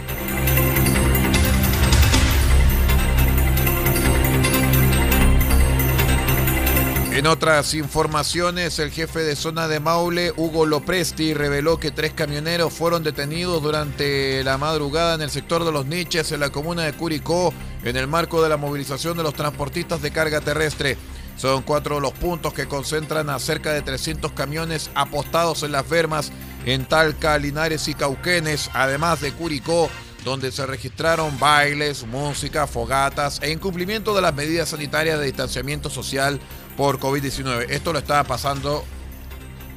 En 7.23 7.27
otras 7.27 7.73
informaciones, 7.73 8.79
el 8.79 8.91
jefe 8.91 9.19
de 9.19 9.37
zona 9.37 9.69
de 9.69 9.79
Maule, 9.79 10.33
Hugo 10.35 10.65
Lopresti, 10.65 11.33
reveló 11.33 11.79
que 11.79 11.89
tres 11.89 12.11
camioneros 12.11 12.73
fueron 12.73 13.01
detenidos 13.01 13.63
durante 13.63 14.43
la 14.43 14.57
madrugada 14.57 15.15
en 15.15 15.21
el 15.21 15.29
sector 15.29 15.63
de 15.63 15.71
los 15.71 15.85
niches 15.85 16.33
en 16.33 16.41
la 16.41 16.49
comuna 16.49 16.83
de 16.83 16.91
Curicó 16.91 17.53
en 17.85 17.95
el 17.95 18.07
marco 18.07 18.43
de 18.43 18.49
la 18.49 18.57
movilización 18.57 19.15
de 19.15 19.23
los 19.23 19.35
transportistas 19.35 20.01
de 20.01 20.11
carga 20.11 20.41
terrestre. 20.41 20.97
Son 21.37 21.63
cuatro 21.63 22.01
los 22.01 22.11
puntos 22.11 22.53
que 22.53 22.67
concentran 22.67 23.29
a 23.29 23.39
cerca 23.39 23.71
de 23.71 23.83
300 23.83 24.33
camiones 24.33 24.89
apostados 24.93 25.63
en 25.63 25.71
las 25.71 25.85
fermas 25.85 26.29
en 26.65 26.83
Talca, 26.83 27.37
Linares 27.37 27.87
y 27.87 27.93
Cauquenes, 27.93 28.69
además 28.73 29.21
de 29.21 29.31
Curicó, 29.31 29.89
donde 30.25 30.51
se 30.51 30.65
registraron 30.65 31.37
bailes, 31.39 32.05
música, 32.05 32.67
fogatas 32.67 33.39
e 33.41 33.51
incumplimiento 33.51 34.13
de 34.13 34.21
las 34.21 34.33
medidas 34.33 34.69
sanitarias 34.69 35.19
de 35.19 35.25
distanciamiento 35.25 35.89
social 35.89 36.39
por 36.77 36.99
COVID-19. 36.99 37.67
Esto 37.69 37.93
lo 37.93 37.99
estaba 37.99 38.23
pasando 38.23 38.83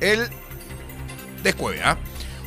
el 0.00 0.28
después. 1.42 1.80
¿ah? 1.84 1.98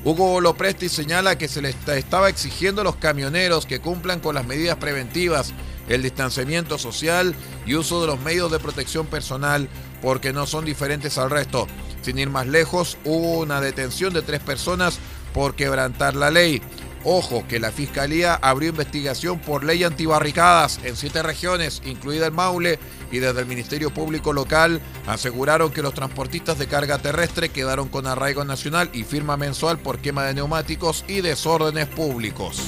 Hugo 0.04 0.40
Lopresti 0.40 0.88
señala 0.88 1.38
que 1.38 1.48
se 1.48 1.62
le 1.62 1.70
estaba 1.70 2.30
exigiendo 2.30 2.82
a 2.82 2.84
los 2.86 2.96
camioneros 2.96 3.66
que 3.66 3.80
cumplan 3.80 4.20
con 4.20 4.36
las 4.36 4.46
medidas 4.46 4.78
preventivas, 4.78 5.54
el 5.90 6.02
distanciamiento 6.04 6.78
social 6.78 7.36
y 7.66 7.76
uso 7.76 8.00
de 8.02 8.08
los 8.08 8.20
medios 8.22 8.52
de 8.52 8.60
protección 8.60 9.08
personal, 9.08 9.68
porque 10.02 10.32
no 10.32 10.46
son 10.46 10.64
diferentes 10.64 11.18
al 11.18 11.30
resto. 11.30 11.68
Sin 12.02 12.18
ir 12.18 12.30
más 12.30 12.48
lejos, 12.48 12.98
hubo 13.04 13.40
una 13.40 13.60
detención 13.60 14.14
de 14.14 14.22
tres 14.22 14.40
personas 14.40 15.00
por 15.34 15.56
quebrantar 15.56 16.16
la 16.16 16.32
ley. 16.32 16.62
Ojo 17.04 17.46
que 17.48 17.60
la 17.60 17.72
Fiscalía 17.72 18.36
abrió 18.36 18.70
investigación 18.70 19.40
por 19.40 19.64
ley 19.64 19.84
antibarricadas 19.84 20.80
en 20.84 20.96
siete 20.98 21.24
regiones, 21.24 21.82
incluida 21.86 22.28
el 22.28 22.34
Maule, 22.34 22.78
y 23.12 23.20
desde 23.20 23.40
el 23.40 23.46
Ministerio 23.46 23.90
Público 23.94 24.34
Local 24.34 24.82
aseguraron 25.08 25.72
que 25.72 25.82
los 25.82 25.94
transportistas 25.94 26.60
de 26.60 26.68
carga 26.68 26.98
terrestre 26.98 27.50
quedaron 27.50 27.88
con 27.88 28.06
arraigo 28.06 28.44
nacional 28.44 28.90
y 28.94 29.04
firma 29.04 29.38
mensual 29.38 29.80
por 29.80 30.00
quema 30.00 30.26
de 30.26 30.34
neumáticos 30.34 31.06
y 31.08 31.22
desórdenes 31.22 31.88
públicos. 31.88 32.62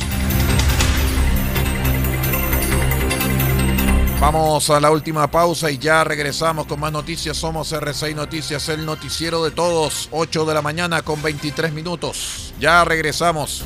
Vamos 4.22 4.70
a 4.70 4.80
la 4.80 4.92
última 4.92 5.32
pausa 5.32 5.72
y 5.72 5.80
ya 5.80 6.04
regresamos 6.04 6.68
con 6.68 6.80
más 6.80 6.92
noticias. 6.92 7.36
Somos 7.36 7.74
R6 7.74 8.14
Noticias, 8.14 8.70
el 8.70 8.86
noticiero 8.86 9.44
de 9.44 9.50
todos. 9.50 10.10
8 10.12 10.46
de 10.46 10.54
la 10.54 10.62
mañana 10.62 11.02
con 11.02 11.24
23 11.24 11.74
minutos. 11.74 12.54
Ya 12.60 12.86
regresamos. 12.86 13.66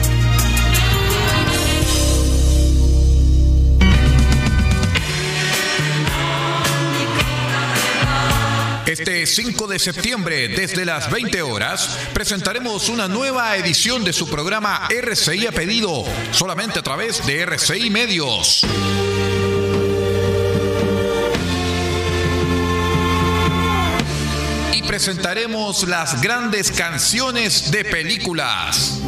Este 8.91 9.25
5 9.25 9.67
de 9.67 9.79
septiembre, 9.79 10.49
desde 10.49 10.83
las 10.83 11.09
20 11.09 11.41
horas, 11.43 11.97
presentaremos 12.13 12.89
una 12.89 13.07
nueva 13.07 13.55
edición 13.55 14.03
de 14.03 14.11
su 14.11 14.29
programa 14.29 14.89
RCI 14.89 15.47
a 15.47 15.53
pedido, 15.53 16.03
solamente 16.33 16.79
a 16.79 16.81
través 16.81 17.25
de 17.25 17.39
RCI 17.39 17.89
Medios. 17.89 18.65
Y 24.73 24.83
presentaremos 24.83 25.87
las 25.87 26.21
grandes 26.21 26.69
canciones 26.69 27.71
de 27.71 27.85
películas. 27.85 28.99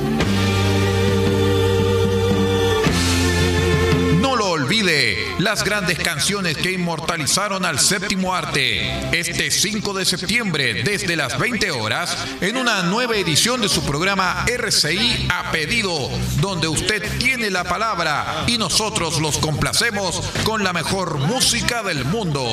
Las 5.40 5.64
grandes 5.64 5.98
canciones 6.00 6.58
que 6.58 6.72
inmortalizaron 6.72 7.64
al 7.64 7.80
séptimo 7.80 8.36
arte. 8.36 9.18
Este 9.18 9.50
5 9.50 9.94
de 9.94 10.04
septiembre, 10.04 10.84
desde 10.84 11.16
las 11.16 11.40
20 11.40 11.72
horas, 11.72 12.18
en 12.42 12.58
una 12.58 12.84
nueva 12.84 13.16
edición 13.16 13.62
de 13.62 13.70
su 13.70 13.86
programa 13.86 14.46
RCI 14.46 15.28
a 15.30 15.52
pedido, 15.52 16.10
donde 16.42 16.68
usted 16.68 17.18
tiene 17.18 17.50
la 17.50 17.64
palabra 17.64 18.44
y 18.48 18.58
nosotros 18.58 19.22
los 19.22 19.38
complacemos 19.38 20.22
con 20.44 20.66
la 20.66 20.74
mejor 20.74 21.18
música 21.18 21.82
del 21.82 22.04
mundo. 22.04 22.46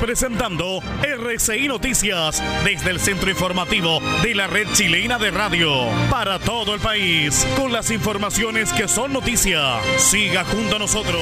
Presentando 0.00 0.80
RCI 1.02 1.68
Noticias 1.68 2.42
desde 2.64 2.90
el 2.90 2.98
centro 2.98 3.30
informativo 3.30 4.00
de 4.22 4.34
la 4.34 4.46
red 4.46 4.66
chilena 4.72 5.18
de 5.18 5.30
radio 5.30 5.70
para 6.10 6.38
todo 6.38 6.74
el 6.74 6.80
país 6.80 7.46
con 7.56 7.72
las 7.72 7.90
informaciones 7.90 8.72
que 8.72 8.88
son 8.88 9.12
noticia. 9.12 9.78
Siga 9.98 10.44
junto 10.44 10.76
a 10.76 10.78
nosotros. 10.78 11.20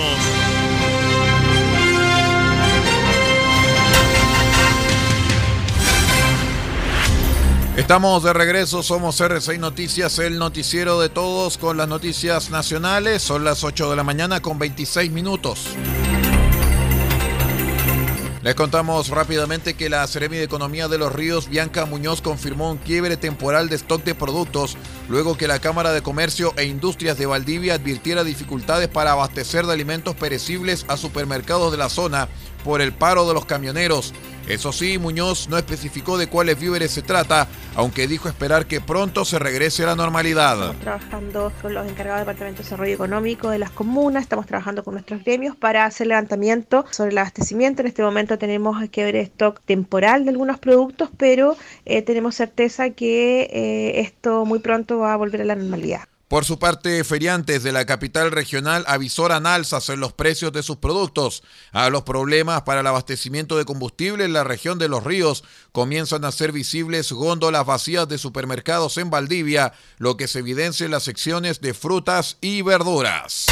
Estamos 7.77 8.23
de 8.25 8.33
regreso, 8.33 8.83
somos 8.83 9.21
R6 9.21 9.59
Noticias, 9.59 10.19
el 10.19 10.39
noticiero 10.39 11.01
de 11.01 11.09
todos 11.09 11.59
con 11.59 11.77
las 11.77 11.87
noticias 11.89 12.51
nacionales. 12.51 13.23
Son 13.23 13.45
las 13.45 13.63
8 13.63 13.91
de 13.91 13.97
la 13.97 14.03
mañana 14.03 14.41
con 14.41 14.59
26 14.59 15.13
minutos. 15.13 15.77
Les 18.49 18.55
contamos 18.55 19.11
rápidamente 19.11 19.75
que 19.75 19.91
la 19.91 20.07
Seremi 20.07 20.39
de 20.39 20.45
Economía 20.45 20.89
de 20.89 20.97
los 20.97 21.13
Ríos, 21.13 21.51
Bianca 21.51 21.85
Muñoz, 21.85 22.23
confirmó 22.23 22.71
un 22.71 22.79
quiebre 22.79 23.19
temporal 23.19 23.69
de 23.69 23.77
stock 23.77 24.03
de 24.05 24.15
productos 24.15 24.79
luego 25.07 25.37
que 25.37 25.47
la 25.47 25.59
Cámara 25.59 25.93
de 25.93 26.01
Comercio 26.01 26.55
e 26.57 26.65
Industrias 26.65 27.19
de 27.19 27.27
Valdivia 27.27 27.75
advirtiera 27.75 28.25
dificultades 28.25 28.89
para 28.89 29.13
abastecer 29.13 29.67
de 29.67 29.75
alimentos 29.75 30.15
perecibles 30.15 30.87
a 30.89 30.97
supermercados 30.97 31.71
de 31.73 31.77
la 31.77 31.91
zona 31.91 32.27
por 32.65 32.81
el 32.81 32.95
paro 32.95 33.29
de 33.29 33.35
los 33.35 33.45
camioneros. 33.45 34.15
Eso 34.49 34.73
sí, 34.73 34.97
Muñoz 34.97 35.49
no 35.51 35.59
especificó 35.59 36.17
de 36.17 36.27
cuáles 36.27 36.59
víveres 36.59 36.91
se 36.91 37.03
trata, 37.03 37.47
aunque 37.75 38.09
dijo 38.09 38.31
esperar 38.31 38.65
que 38.65 38.81
pronto 38.81 39.27
se 39.27 39.39
regrese 39.39 39.83
a 39.83 39.89
la 39.89 39.95
normalidad. 39.95 40.55
Estamos 40.55 40.81
trabajando 40.81 41.53
con 41.61 41.75
los 41.75 41.87
encargados 41.87 42.21
del 42.21 42.27
Departamento 42.27 42.59
de 42.59 42.65
Desarrollo 42.65 42.95
Económico 42.95 43.51
de 43.51 43.59
las 43.59 43.71
comunas, 43.71 44.23
estamos 44.23 44.47
trabajando 44.47 44.85
con 44.85 44.95
nuestros 44.95 45.23
gremios 45.23 45.55
para 45.55 45.85
hacer 45.85 46.07
levantamiento 46.07 46.87
sobre 46.91 47.11
el 47.11 47.19
abastecimiento. 47.19 47.83
En 47.83 47.89
este 47.89 48.03
momento 48.03 48.39
tenemos 48.39 48.77
que 48.89 49.05
ver 49.05 49.17
stock 49.17 49.61
temporal 49.67 50.25
de 50.25 50.31
algunos 50.31 50.59
productos, 50.59 51.11
pero 51.19 51.55
eh, 51.85 52.01
tenemos 52.01 52.35
certeza 52.35 52.89
que 52.89 53.51
eh, 53.53 54.01
esto 54.01 54.47
muy 54.47 54.61
pronto 54.61 54.99
va 54.99 55.13
a 55.13 55.17
volver 55.17 55.43
a 55.43 55.45
la 55.45 55.57
normalidad. 55.57 56.09
Por 56.29 56.45
su 56.45 56.59
parte, 56.59 57.03
feriantes 57.05 57.63
de 57.63 57.73
la 57.73 57.87
capital 57.87 58.31
regional 58.31 58.85
avisoran 58.87 59.47
alzas 59.47 59.89
en 59.89 59.99
los 59.99 60.13
precios 60.13 60.53
de 60.53 60.63
sus 60.63 60.77
productos. 60.77 61.43
A 61.73 61.89
los 61.89 62.03
problemas 62.03 62.63
para 62.63 62.83
el 62.83 62.87
abastecimiento 62.87 63.57
de 63.57 63.65
combustible 63.65 64.27
en 64.27 64.35
la 64.35 64.45
región 64.45 64.79
de 64.79 64.89
los 64.89 65.05
ríos 65.05 65.43
comienzan 65.73 66.27
a 66.27 66.33
ser 66.33 66.53
visibles 66.53 67.13
góndolas 67.13 67.65
vacías 67.65 68.07
de 68.09 68.19
supermercados 68.19 68.99
en 68.99 69.09
Valdivia, 69.09 69.73
lo 69.97 70.19
que 70.19 70.29
se 70.29 70.41
evidencia 70.41 70.85
en 70.85 70.91
las 70.91 71.05
secciones 71.05 71.63
de 71.63 71.73
frutas 71.73 72.37
y 72.43 72.61
verduras. 72.61 73.47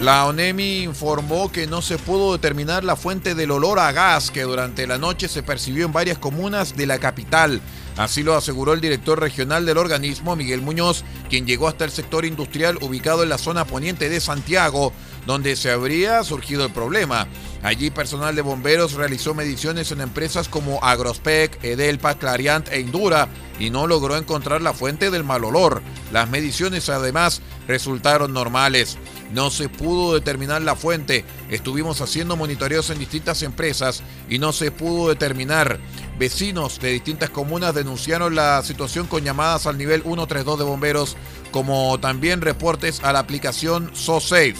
La 0.00 0.26
ONEMI 0.26 0.82
informó 0.82 1.50
que 1.50 1.66
no 1.66 1.80
se 1.80 1.96
pudo 1.96 2.32
determinar 2.32 2.84
la 2.84 2.96
fuente 2.96 3.34
del 3.34 3.50
olor 3.50 3.78
a 3.78 3.92
gas 3.92 4.30
que 4.30 4.42
durante 4.42 4.86
la 4.86 4.98
noche 4.98 5.26
se 5.26 5.42
percibió 5.42 5.86
en 5.86 5.92
varias 5.92 6.18
comunas 6.18 6.76
de 6.76 6.84
la 6.84 6.98
capital. 6.98 7.62
Así 7.96 8.22
lo 8.22 8.36
aseguró 8.36 8.74
el 8.74 8.82
director 8.82 9.18
regional 9.18 9.64
del 9.64 9.78
organismo, 9.78 10.36
Miguel 10.36 10.60
Muñoz, 10.60 11.02
quien 11.30 11.46
llegó 11.46 11.66
hasta 11.66 11.86
el 11.86 11.90
sector 11.90 12.26
industrial 12.26 12.76
ubicado 12.82 13.22
en 13.22 13.30
la 13.30 13.38
zona 13.38 13.64
poniente 13.64 14.10
de 14.10 14.20
Santiago, 14.20 14.92
donde 15.24 15.56
se 15.56 15.70
habría 15.70 16.22
surgido 16.24 16.66
el 16.66 16.72
problema. 16.72 17.26
Allí 17.62 17.90
personal 17.90 18.36
de 18.36 18.42
bomberos 18.42 18.92
realizó 18.92 19.32
mediciones 19.32 19.92
en 19.92 20.02
empresas 20.02 20.46
como 20.46 20.78
Agrospec, 20.84 21.64
Edelpa, 21.64 22.18
Clariant 22.18 22.68
e 22.68 22.80
Indura 22.80 23.28
y 23.58 23.70
no 23.70 23.86
logró 23.86 24.18
encontrar 24.18 24.60
la 24.60 24.74
fuente 24.74 25.10
del 25.10 25.24
mal 25.24 25.42
olor. 25.42 25.82
Las 26.12 26.28
mediciones 26.28 26.90
además 26.90 27.40
resultaron 27.66 28.34
normales. 28.34 28.98
No 29.32 29.50
se 29.50 29.68
pudo 29.68 30.14
determinar 30.14 30.62
la 30.62 30.76
fuente. 30.76 31.24
Estuvimos 31.50 32.00
haciendo 32.00 32.36
monitoreos 32.36 32.90
en 32.90 32.98
distintas 32.98 33.42
empresas 33.42 34.02
y 34.28 34.38
no 34.38 34.52
se 34.52 34.70
pudo 34.70 35.08
determinar. 35.08 35.78
Vecinos 36.18 36.80
de 36.80 36.92
distintas 36.92 37.30
comunas 37.30 37.74
denunciaron 37.74 38.34
la 38.34 38.62
situación 38.62 39.06
con 39.06 39.24
llamadas 39.24 39.66
al 39.66 39.78
nivel 39.78 40.02
132 40.02 40.58
de 40.58 40.64
bomberos, 40.64 41.16
como 41.50 41.98
también 42.00 42.40
reportes 42.40 43.02
a 43.04 43.12
la 43.12 43.20
aplicación 43.20 43.94
SoSafe. 43.94 44.54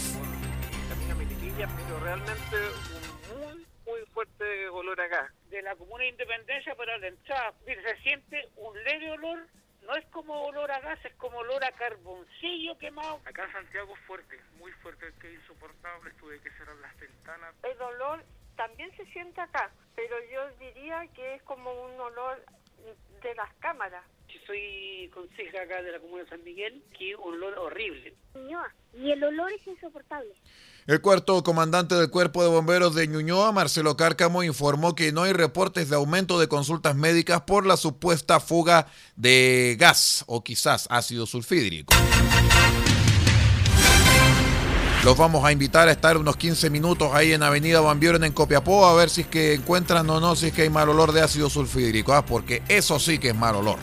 pero 1.86 2.00
realmente 2.00 2.56
un 3.34 3.40
muy, 3.40 3.66
muy 3.86 4.00
fuerte 4.12 4.68
olor 4.68 5.00
acá. 5.00 5.32
De 5.50 5.62
la 5.62 5.74
comuna 5.76 6.02
de 6.02 6.10
Independencia 6.10 6.74
para 6.74 6.98
la 6.98 7.08
entrada, 7.08 7.54
se 7.64 8.02
siente 8.02 8.48
un 8.56 8.74
leve 8.84 9.10
olor 9.12 9.46
no 9.86 9.96
es 9.96 10.04
como 10.06 10.34
olor 10.46 10.70
a 10.70 10.80
gas, 10.80 10.98
es 11.04 11.14
como 11.14 11.38
olor 11.38 11.64
a 11.64 11.72
carboncillo 11.72 12.76
quemado. 12.78 13.20
Acá 13.24 13.44
en 13.44 13.52
Santiago 13.52 13.94
es 13.94 14.00
fuerte, 14.04 14.40
muy 14.58 14.72
fuerte, 14.72 15.12
que 15.20 15.32
insoportable, 15.32 16.10
tuve 16.14 16.40
que 16.40 16.50
cerrar 16.52 16.76
las 16.76 16.98
ventanas. 16.98 17.54
El 17.62 17.80
olor 17.80 18.24
también 18.56 18.94
se 18.96 19.04
siente 19.06 19.40
acá, 19.40 19.70
pero 19.94 20.16
yo 20.30 20.48
diría 20.58 21.06
que 21.14 21.34
es 21.34 21.42
como 21.42 21.72
un 21.72 22.00
olor 22.00 22.44
de 23.22 23.34
las 23.34 23.52
cámaras. 23.54 24.04
Soy 24.46 25.10
conseja 25.12 25.62
acá 25.62 25.82
de 25.82 25.92
la 25.92 25.98
comuna 25.98 26.22
de 26.22 26.28
San 26.28 26.44
Miguel, 26.44 26.82
que 26.96 27.16
un 27.16 27.34
olor 27.34 27.58
horrible. 27.58 28.14
Y 28.94 29.10
el 29.10 29.22
olor 29.24 29.50
es 29.52 29.66
insoportable. 29.66 30.34
El 30.86 31.00
cuarto 31.00 31.42
comandante 31.42 31.96
del 31.96 32.10
Cuerpo 32.10 32.42
de 32.42 32.48
Bomberos 32.48 32.94
de 32.94 33.08
Ñuñoa, 33.08 33.50
Marcelo 33.50 33.96
Cárcamo, 33.96 34.44
informó 34.44 34.94
que 34.94 35.10
no 35.10 35.22
hay 35.22 35.32
reportes 35.32 35.90
de 35.90 35.96
aumento 35.96 36.38
de 36.38 36.46
consultas 36.46 36.94
médicas 36.94 37.42
por 37.42 37.66
la 37.66 37.76
supuesta 37.76 38.38
fuga 38.38 38.86
de 39.16 39.76
gas 39.80 40.24
o 40.28 40.44
quizás 40.44 40.86
ácido 40.90 41.26
sulfídrico. 41.26 41.92
Los 45.04 45.16
vamos 45.16 45.44
a 45.44 45.52
invitar 45.52 45.88
a 45.88 45.92
estar 45.92 46.16
unos 46.16 46.36
15 46.36 46.70
minutos 46.70 47.10
ahí 47.12 47.32
en 47.32 47.42
Avenida 47.42 47.80
Van 47.80 48.00
en 48.02 48.32
Copiapó 48.32 48.86
a 48.86 48.94
ver 48.94 49.10
si 49.10 49.20
es 49.20 49.26
que 49.28 49.54
encuentran 49.54 50.08
o 50.10 50.20
no 50.20 50.34
si 50.34 50.46
es 50.46 50.52
que 50.52 50.62
hay 50.62 50.70
mal 50.70 50.88
olor 50.88 51.12
de 51.12 51.20
ácido 51.20 51.50
sulfídrico, 51.50 52.12
¿ah? 52.12 52.24
porque 52.24 52.62
eso 52.68 52.98
sí 52.98 53.18
que 53.18 53.28
es 53.28 53.34
mal 53.34 53.56
olor. 53.56 53.78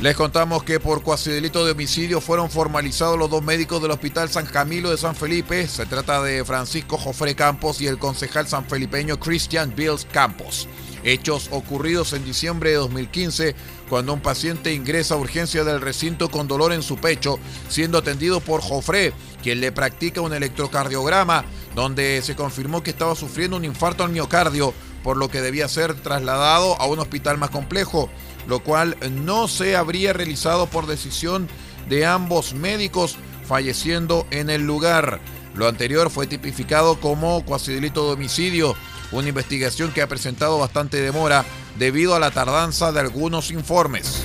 Les 0.00 0.16
contamos 0.16 0.62
que 0.62 0.80
por 0.80 1.02
cuasi 1.02 1.30
delito 1.30 1.62
de 1.62 1.72
homicidio 1.72 2.22
fueron 2.22 2.48
formalizados 2.48 3.18
los 3.18 3.28
dos 3.28 3.42
médicos 3.42 3.82
del 3.82 3.90
Hospital 3.90 4.30
San 4.30 4.46
Camilo 4.46 4.90
de 4.90 4.96
San 4.96 5.14
Felipe. 5.14 5.68
Se 5.68 5.84
trata 5.84 6.22
de 6.22 6.42
Francisco 6.42 6.96
Jofre 6.96 7.34
Campos 7.34 7.82
y 7.82 7.86
el 7.86 7.98
concejal 7.98 8.48
sanfelipeño 8.48 9.20
Christian 9.20 9.74
Bills 9.76 10.06
Campos. 10.10 10.68
Hechos 11.04 11.48
ocurridos 11.52 12.14
en 12.14 12.24
diciembre 12.24 12.70
de 12.70 12.76
2015 12.76 13.54
cuando 13.90 14.14
un 14.14 14.22
paciente 14.22 14.72
ingresa 14.72 15.14
a 15.14 15.18
urgencia 15.18 15.64
del 15.64 15.82
recinto 15.82 16.30
con 16.30 16.48
dolor 16.48 16.72
en 16.72 16.82
su 16.82 16.96
pecho, 16.96 17.38
siendo 17.68 17.98
atendido 17.98 18.40
por 18.40 18.62
Jofre, 18.62 19.12
quien 19.42 19.60
le 19.60 19.70
practica 19.70 20.22
un 20.22 20.32
electrocardiograma, 20.32 21.44
donde 21.74 22.22
se 22.22 22.34
confirmó 22.34 22.82
que 22.82 22.90
estaba 22.90 23.14
sufriendo 23.14 23.58
un 23.58 23.66
infarto 23.66 24.02
al 24.02 24.12
miocardio, 24.12 24.72
por 25.02 25.16
lo 25.16 25.28
que 25.28 25.40
debía 25.40 25.68
ser 25.68 25.94
trasladado 25.94 26.80
a 26.80 26.86
un 26.86 26.98
hospital 26.98 27.38
más 27.38 27.50
complejo 27.50 28.10
lo 28.46 28.60
cual 28.60 28.96
no 29.10 29.48
se 29.48 29.76
habría 29.76 30.12
realizado 30.12 30.66
por 30.66 30.86
decisión 30.86 31.48
de 31.88 32.06
ambos 32.06 32.54
médicos 32.54 33.16
falleciendo 33.46 34.26
en 34.30 34.50
el 34.50 34.66
lugar. 34.66 35.20
Lo 35.54 35.66
anterior 35.66 36.10
fue 36.10 36.26
tipificado 36.26 37.00
como 37.00 37.44
cuasi 37.44 37.72
delito 37.72 38.06
de 38.06 38.14
homicidio, 38.14 38.76
una 39.12 39.28
investigación 39.28 39.92
que 39.92 40.02
ha 40.02 40.08
presentado 40.08 40.58
bastante 40.58 41.00
demora 41.00 41.44
debido 41.78 42.14
a 42.14 42.20
la 42.20 42.30
tardanza 42.30 42.92
de 42.92 43.00
algunos 43.00 43.50
informes. 43.50 44.22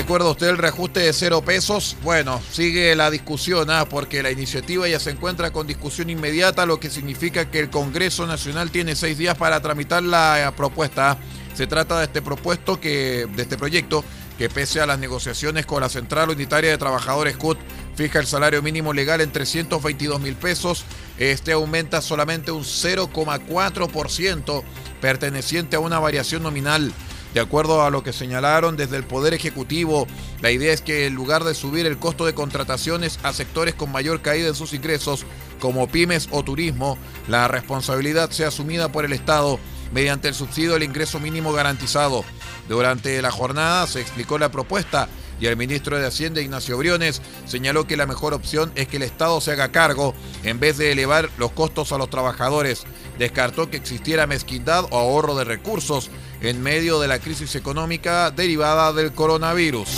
¿Recuerda 0.00 0.30
usted 0.30 0.48
el 0.48 0.56
reajuste 0.56 1.00
de 1.00 1.12
cero 1.12 1.42
pesos? 1.42 1.94
Bueno, 2.02 2.40
sigue 2.50 2.96
la 2.96 3.10
discusión, 3.10 3.68
¿ah? 3.68 3.84
porque 3.86 4.22
la 4.22 4.30
iniciativa 4.30 4.88
ya 4.88 4.98
se 4.98 5.10
encuentra 5.10 5.52
con 5.52 5.66
discusión 5.66 6.08
inmediata, 6.08 6.64
lo 6.64 6.80
que 6.80 6.88
significa 6.88 7.50
que 7.50 7.58
el 7.60 7.68
Congreso 7.68 8.26
Nacional 8.26 8.70
tiene 8.70 8.96
seis 8.96 9.18
días 9.18 9.36
para 9.36 9.60
tramitar 9.60 10.02
la 10.02 10.48
eh, 10.48 10.52
propuesta. 10.56 11.18
Se 11.52 11.66
trata 11.66 11.98
de 11.98 12.06
este 12.06 12.22
propuesto 12.22 12.80
que, 12.80 13.28
de 13.36 13.42
este 13.42 13.58
proyecto, 13.58 14.02
que 14.38 14.48
pese 14.48 14.80
a 14.80 14.86
las 14.86 14.98
negociaciones 14.98 15.66
con 15.66 15.82
la 15.82 15.90
Central 15.90 16.30
Unitaria 16.30 16.70
de 16.70 16.78
Trabajadores 16.78 17.36
CUT, 17.36 17.58
fija 17.94 18.20
el 18.20 18.26
salario 18.26 18.62
mínimo 18.62 18.94
legal 18.94 19.20
en 19.20 19.30
322 19.30 20.18
mil 20.18 20.34
pesos. 20.34 20.86
Este 21.18 21.52
aumenta 21.52 22.00
solamente 22.00 22.52
un 22.52 22.64
0,4%, 22.64 24.62
perteneciente 25.02 25.76
a 25.76 25.80
una 25.80 25.98
variación 25.98 26.42
nominal 26.42 26.90
de 27.34 27.40
acuerdo 27.40 27.82
a 27.82 27.90
lo 27.90 28.02
que 28.02 28.12
señalaron 28.12 28.76
desde 28.76 28.96
el 28.96 29.04
Poder 29.04 29.34
Ejecutivo, 29.34 30.06
la 30.40 30.50
idea 30.50 30.72
es 30.72 30.82
que 30.82 31.06
en 31.06 31.14
lugar 31.14 31.44
de 31.44 31.54
subir 31.54 31.86
el 31.86 31.98
costo 31.98 32.26
de 32.26 32.34
contrataciones 32.34 33.20
a 33.22 33.32
sectores 33.32 33.74
con 33.74 33.92
mayor 33.92 34.20
caída 34.20 34.48
en 34.48 34.54
sus 34.54 34.72
ingresos, 34.72 35.24
como 35.60 35.88
pymes 35.88 36.28
o 36.32 36.42
turismo, 36.42 36.98
la 37.28 37.46
responsabilidad 37.46 38.30
sea 38.30 38.48
asumida 38.48 38.90
por 38.90 39.04
el 39.04 39.12
Estado 39.12 39.60
mediante 39.92 40.28
el 40.28 40.34
subsidio 40.34 40.72
del 40.72 40.82
ingreso 40.82 41.20
mínimo 41.20 41.52
garantizado. 41.52 42.24
Durante 42.68 43.20
la 43.22 43.30
jornada 43.30 43.86
se 43.86 44.00
explicó 44.00 44.38
la 44.38 44.50
propuesta 44.50 45.08
y 45.40 45.46
el 45.46 45.56
ministro 45.56 45.98
de 45.98 46.06
Hacienda, 46.06 46.40
Ignacio 46.40 46.76
Briones, 46.76 47.22
señaló 47.46 47.86
que 47.86 47.96
la 47.96 48.06
mejor 48.06 48.34
opción 48.34 48.72
es 48.74 48.88
que 48.88 48.98
el 48.98 49.02
Estado 49.02 49.40
se 49.40 49.52
haga 49.52 49.72
cargo 49.72 50.14
en 50.44 50.60
vez 50.60 50.76
de 50.76 50.92
elevar 50.92 51.30
los 51.38 51.52
costos 51.52 51.92
a 51.92 51.98
los 51.98 52.10
trabajadores. 52.10 52.84
Descartó 53.18 53.70
que 53.70 53.78
existiera 53.78 54.26
mezquindad 54.26 54.84
o 54.90 54.98
ahorro 54.98 55.34
de 55.34 55.44
recursos 55.44 56.10
en 56.40 56.62
medio 56.62 57.00
de 57.00 57.08
la 57.08 57.18
crisis 57.18 57.54
económica 57.54 58.30
derivada 58.30 58.92
del 58.92 59.12
coronavirus. 59.12 59.88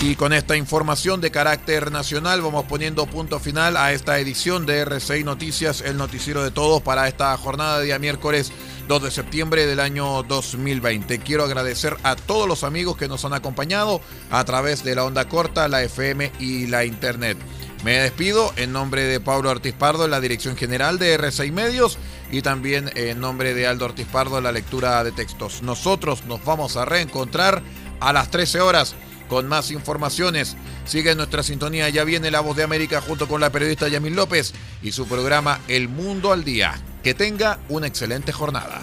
Y 0.00 0.14
con 0.14 0.32
esta 0.32 0.56
información 0.56 1.20
de 1.20 1.32
carácter 1.32 1.90
nacional 1.90 2.40
vamos 2.40 2.64
poniendo 2.66 3.04
punto 3.06 3.40
final 3.40 3.76
a 3.76 3.92
esta 3.92 4.18
edición 4.20 4.64
de 4.64 4.78
RCI 4.84 5.24
Noticias, 5.24 5.80
el 5.80 5.96
noticiero 5.96 6.42
de 6.44 6.52
todos 6.52 6.80
para 6.82 7.08
esta 7.08 7.36
jornada 7.36 7.78
de 7.78 7.86
día 7.86 7.98
miércoles 7.98 8.52
2 8.86 9.02
de 9.02 9.10
septiembre 9.10 9.66
del 9.66 9.80
año 9.80 10.22
2020. 10.22 11.18
Quiero 11.18 11.44
agradecer 11.44 11.96
a 12.04 12.14
todos 12.14 12.46
los 12.48 12.62
amigos 12.62 12.96
que 12.96 13.08
nos 13.08 13.24
han 13.24 13.34
acompañado 13.34 14.00
a 14.30 14.42
través 14.44 14.84
de 14.84 14.94
la 14.94 15.04
onda 15.04 15.28
corta, 15.28 15.68
la 15.68 15.82
FM 15.82 16.32
y 16.38 16.68
la 16.68 16.84
internet. 16.84 17.36
Me 17.84 17.98
despido 17.98 18.52
en 18.56 18.72
nombre 18.72 19.04
de 19.04 19.20
Pablo 19.20 19.50
Ortiz 19.50 19.72
Pardo 19.72 20.08
la 20.08 20.20
dirección 20.20 20.56
general 20.56 20.98
de 20.98 21.18
R6 21.18 21.52
Medios 21.52 21.98
y 22.30 22.42
también 22.42 22.90
en 22.96 23.20
nombre 23.20 23.54
de 23.54 23.66
Aldo 23.66 23.84
Ortiz 23.84 24.06
Pardo 24.06 24.40
la 24.40 24.52
lectura 24.52 25.02
de 25.04 25.12
textos. 25.12 25.62
Nosotros 25.62 26.24
nos 26.24 26.44
vamos 26.44 26.76
a 26.76 26.84
reencontrar 26.84 27.62
a 28.00 28.12
las 28.12 28.30
13 28.30 28.60
horas 28.60 28.94
con 29.28 29.46
más 29.46 29.70
informaciones. 29.70 30.56
Sigue 30.86 31.14
nuestra 31.14 31.42
sintonía, 31.42 31.88
ya 31.88 32.02
viene 32.02 32.30
La 32.30 32.40
Voz 32.40 32.56
de 32.56 32.64
América 32.64 33.00
junto 33.00 33.28
con 33.28 33.40
la 33.40 33.50
periodista 33.50 33.88
Yamil 33.88 34.16
López 34.16 34.54
y 34.82 34.92
su 34.92 35.06
programa 35.06 35.60
El 35.68 35.88
Mundo 35.88 36.32
al 36.32 36.44
Día. 36.44 36.74
Que 37.04 37.14
tenga 37.14 37.60
una 37.68 37.86
excelente 37.86 38.32
jornada. 38.32 38.82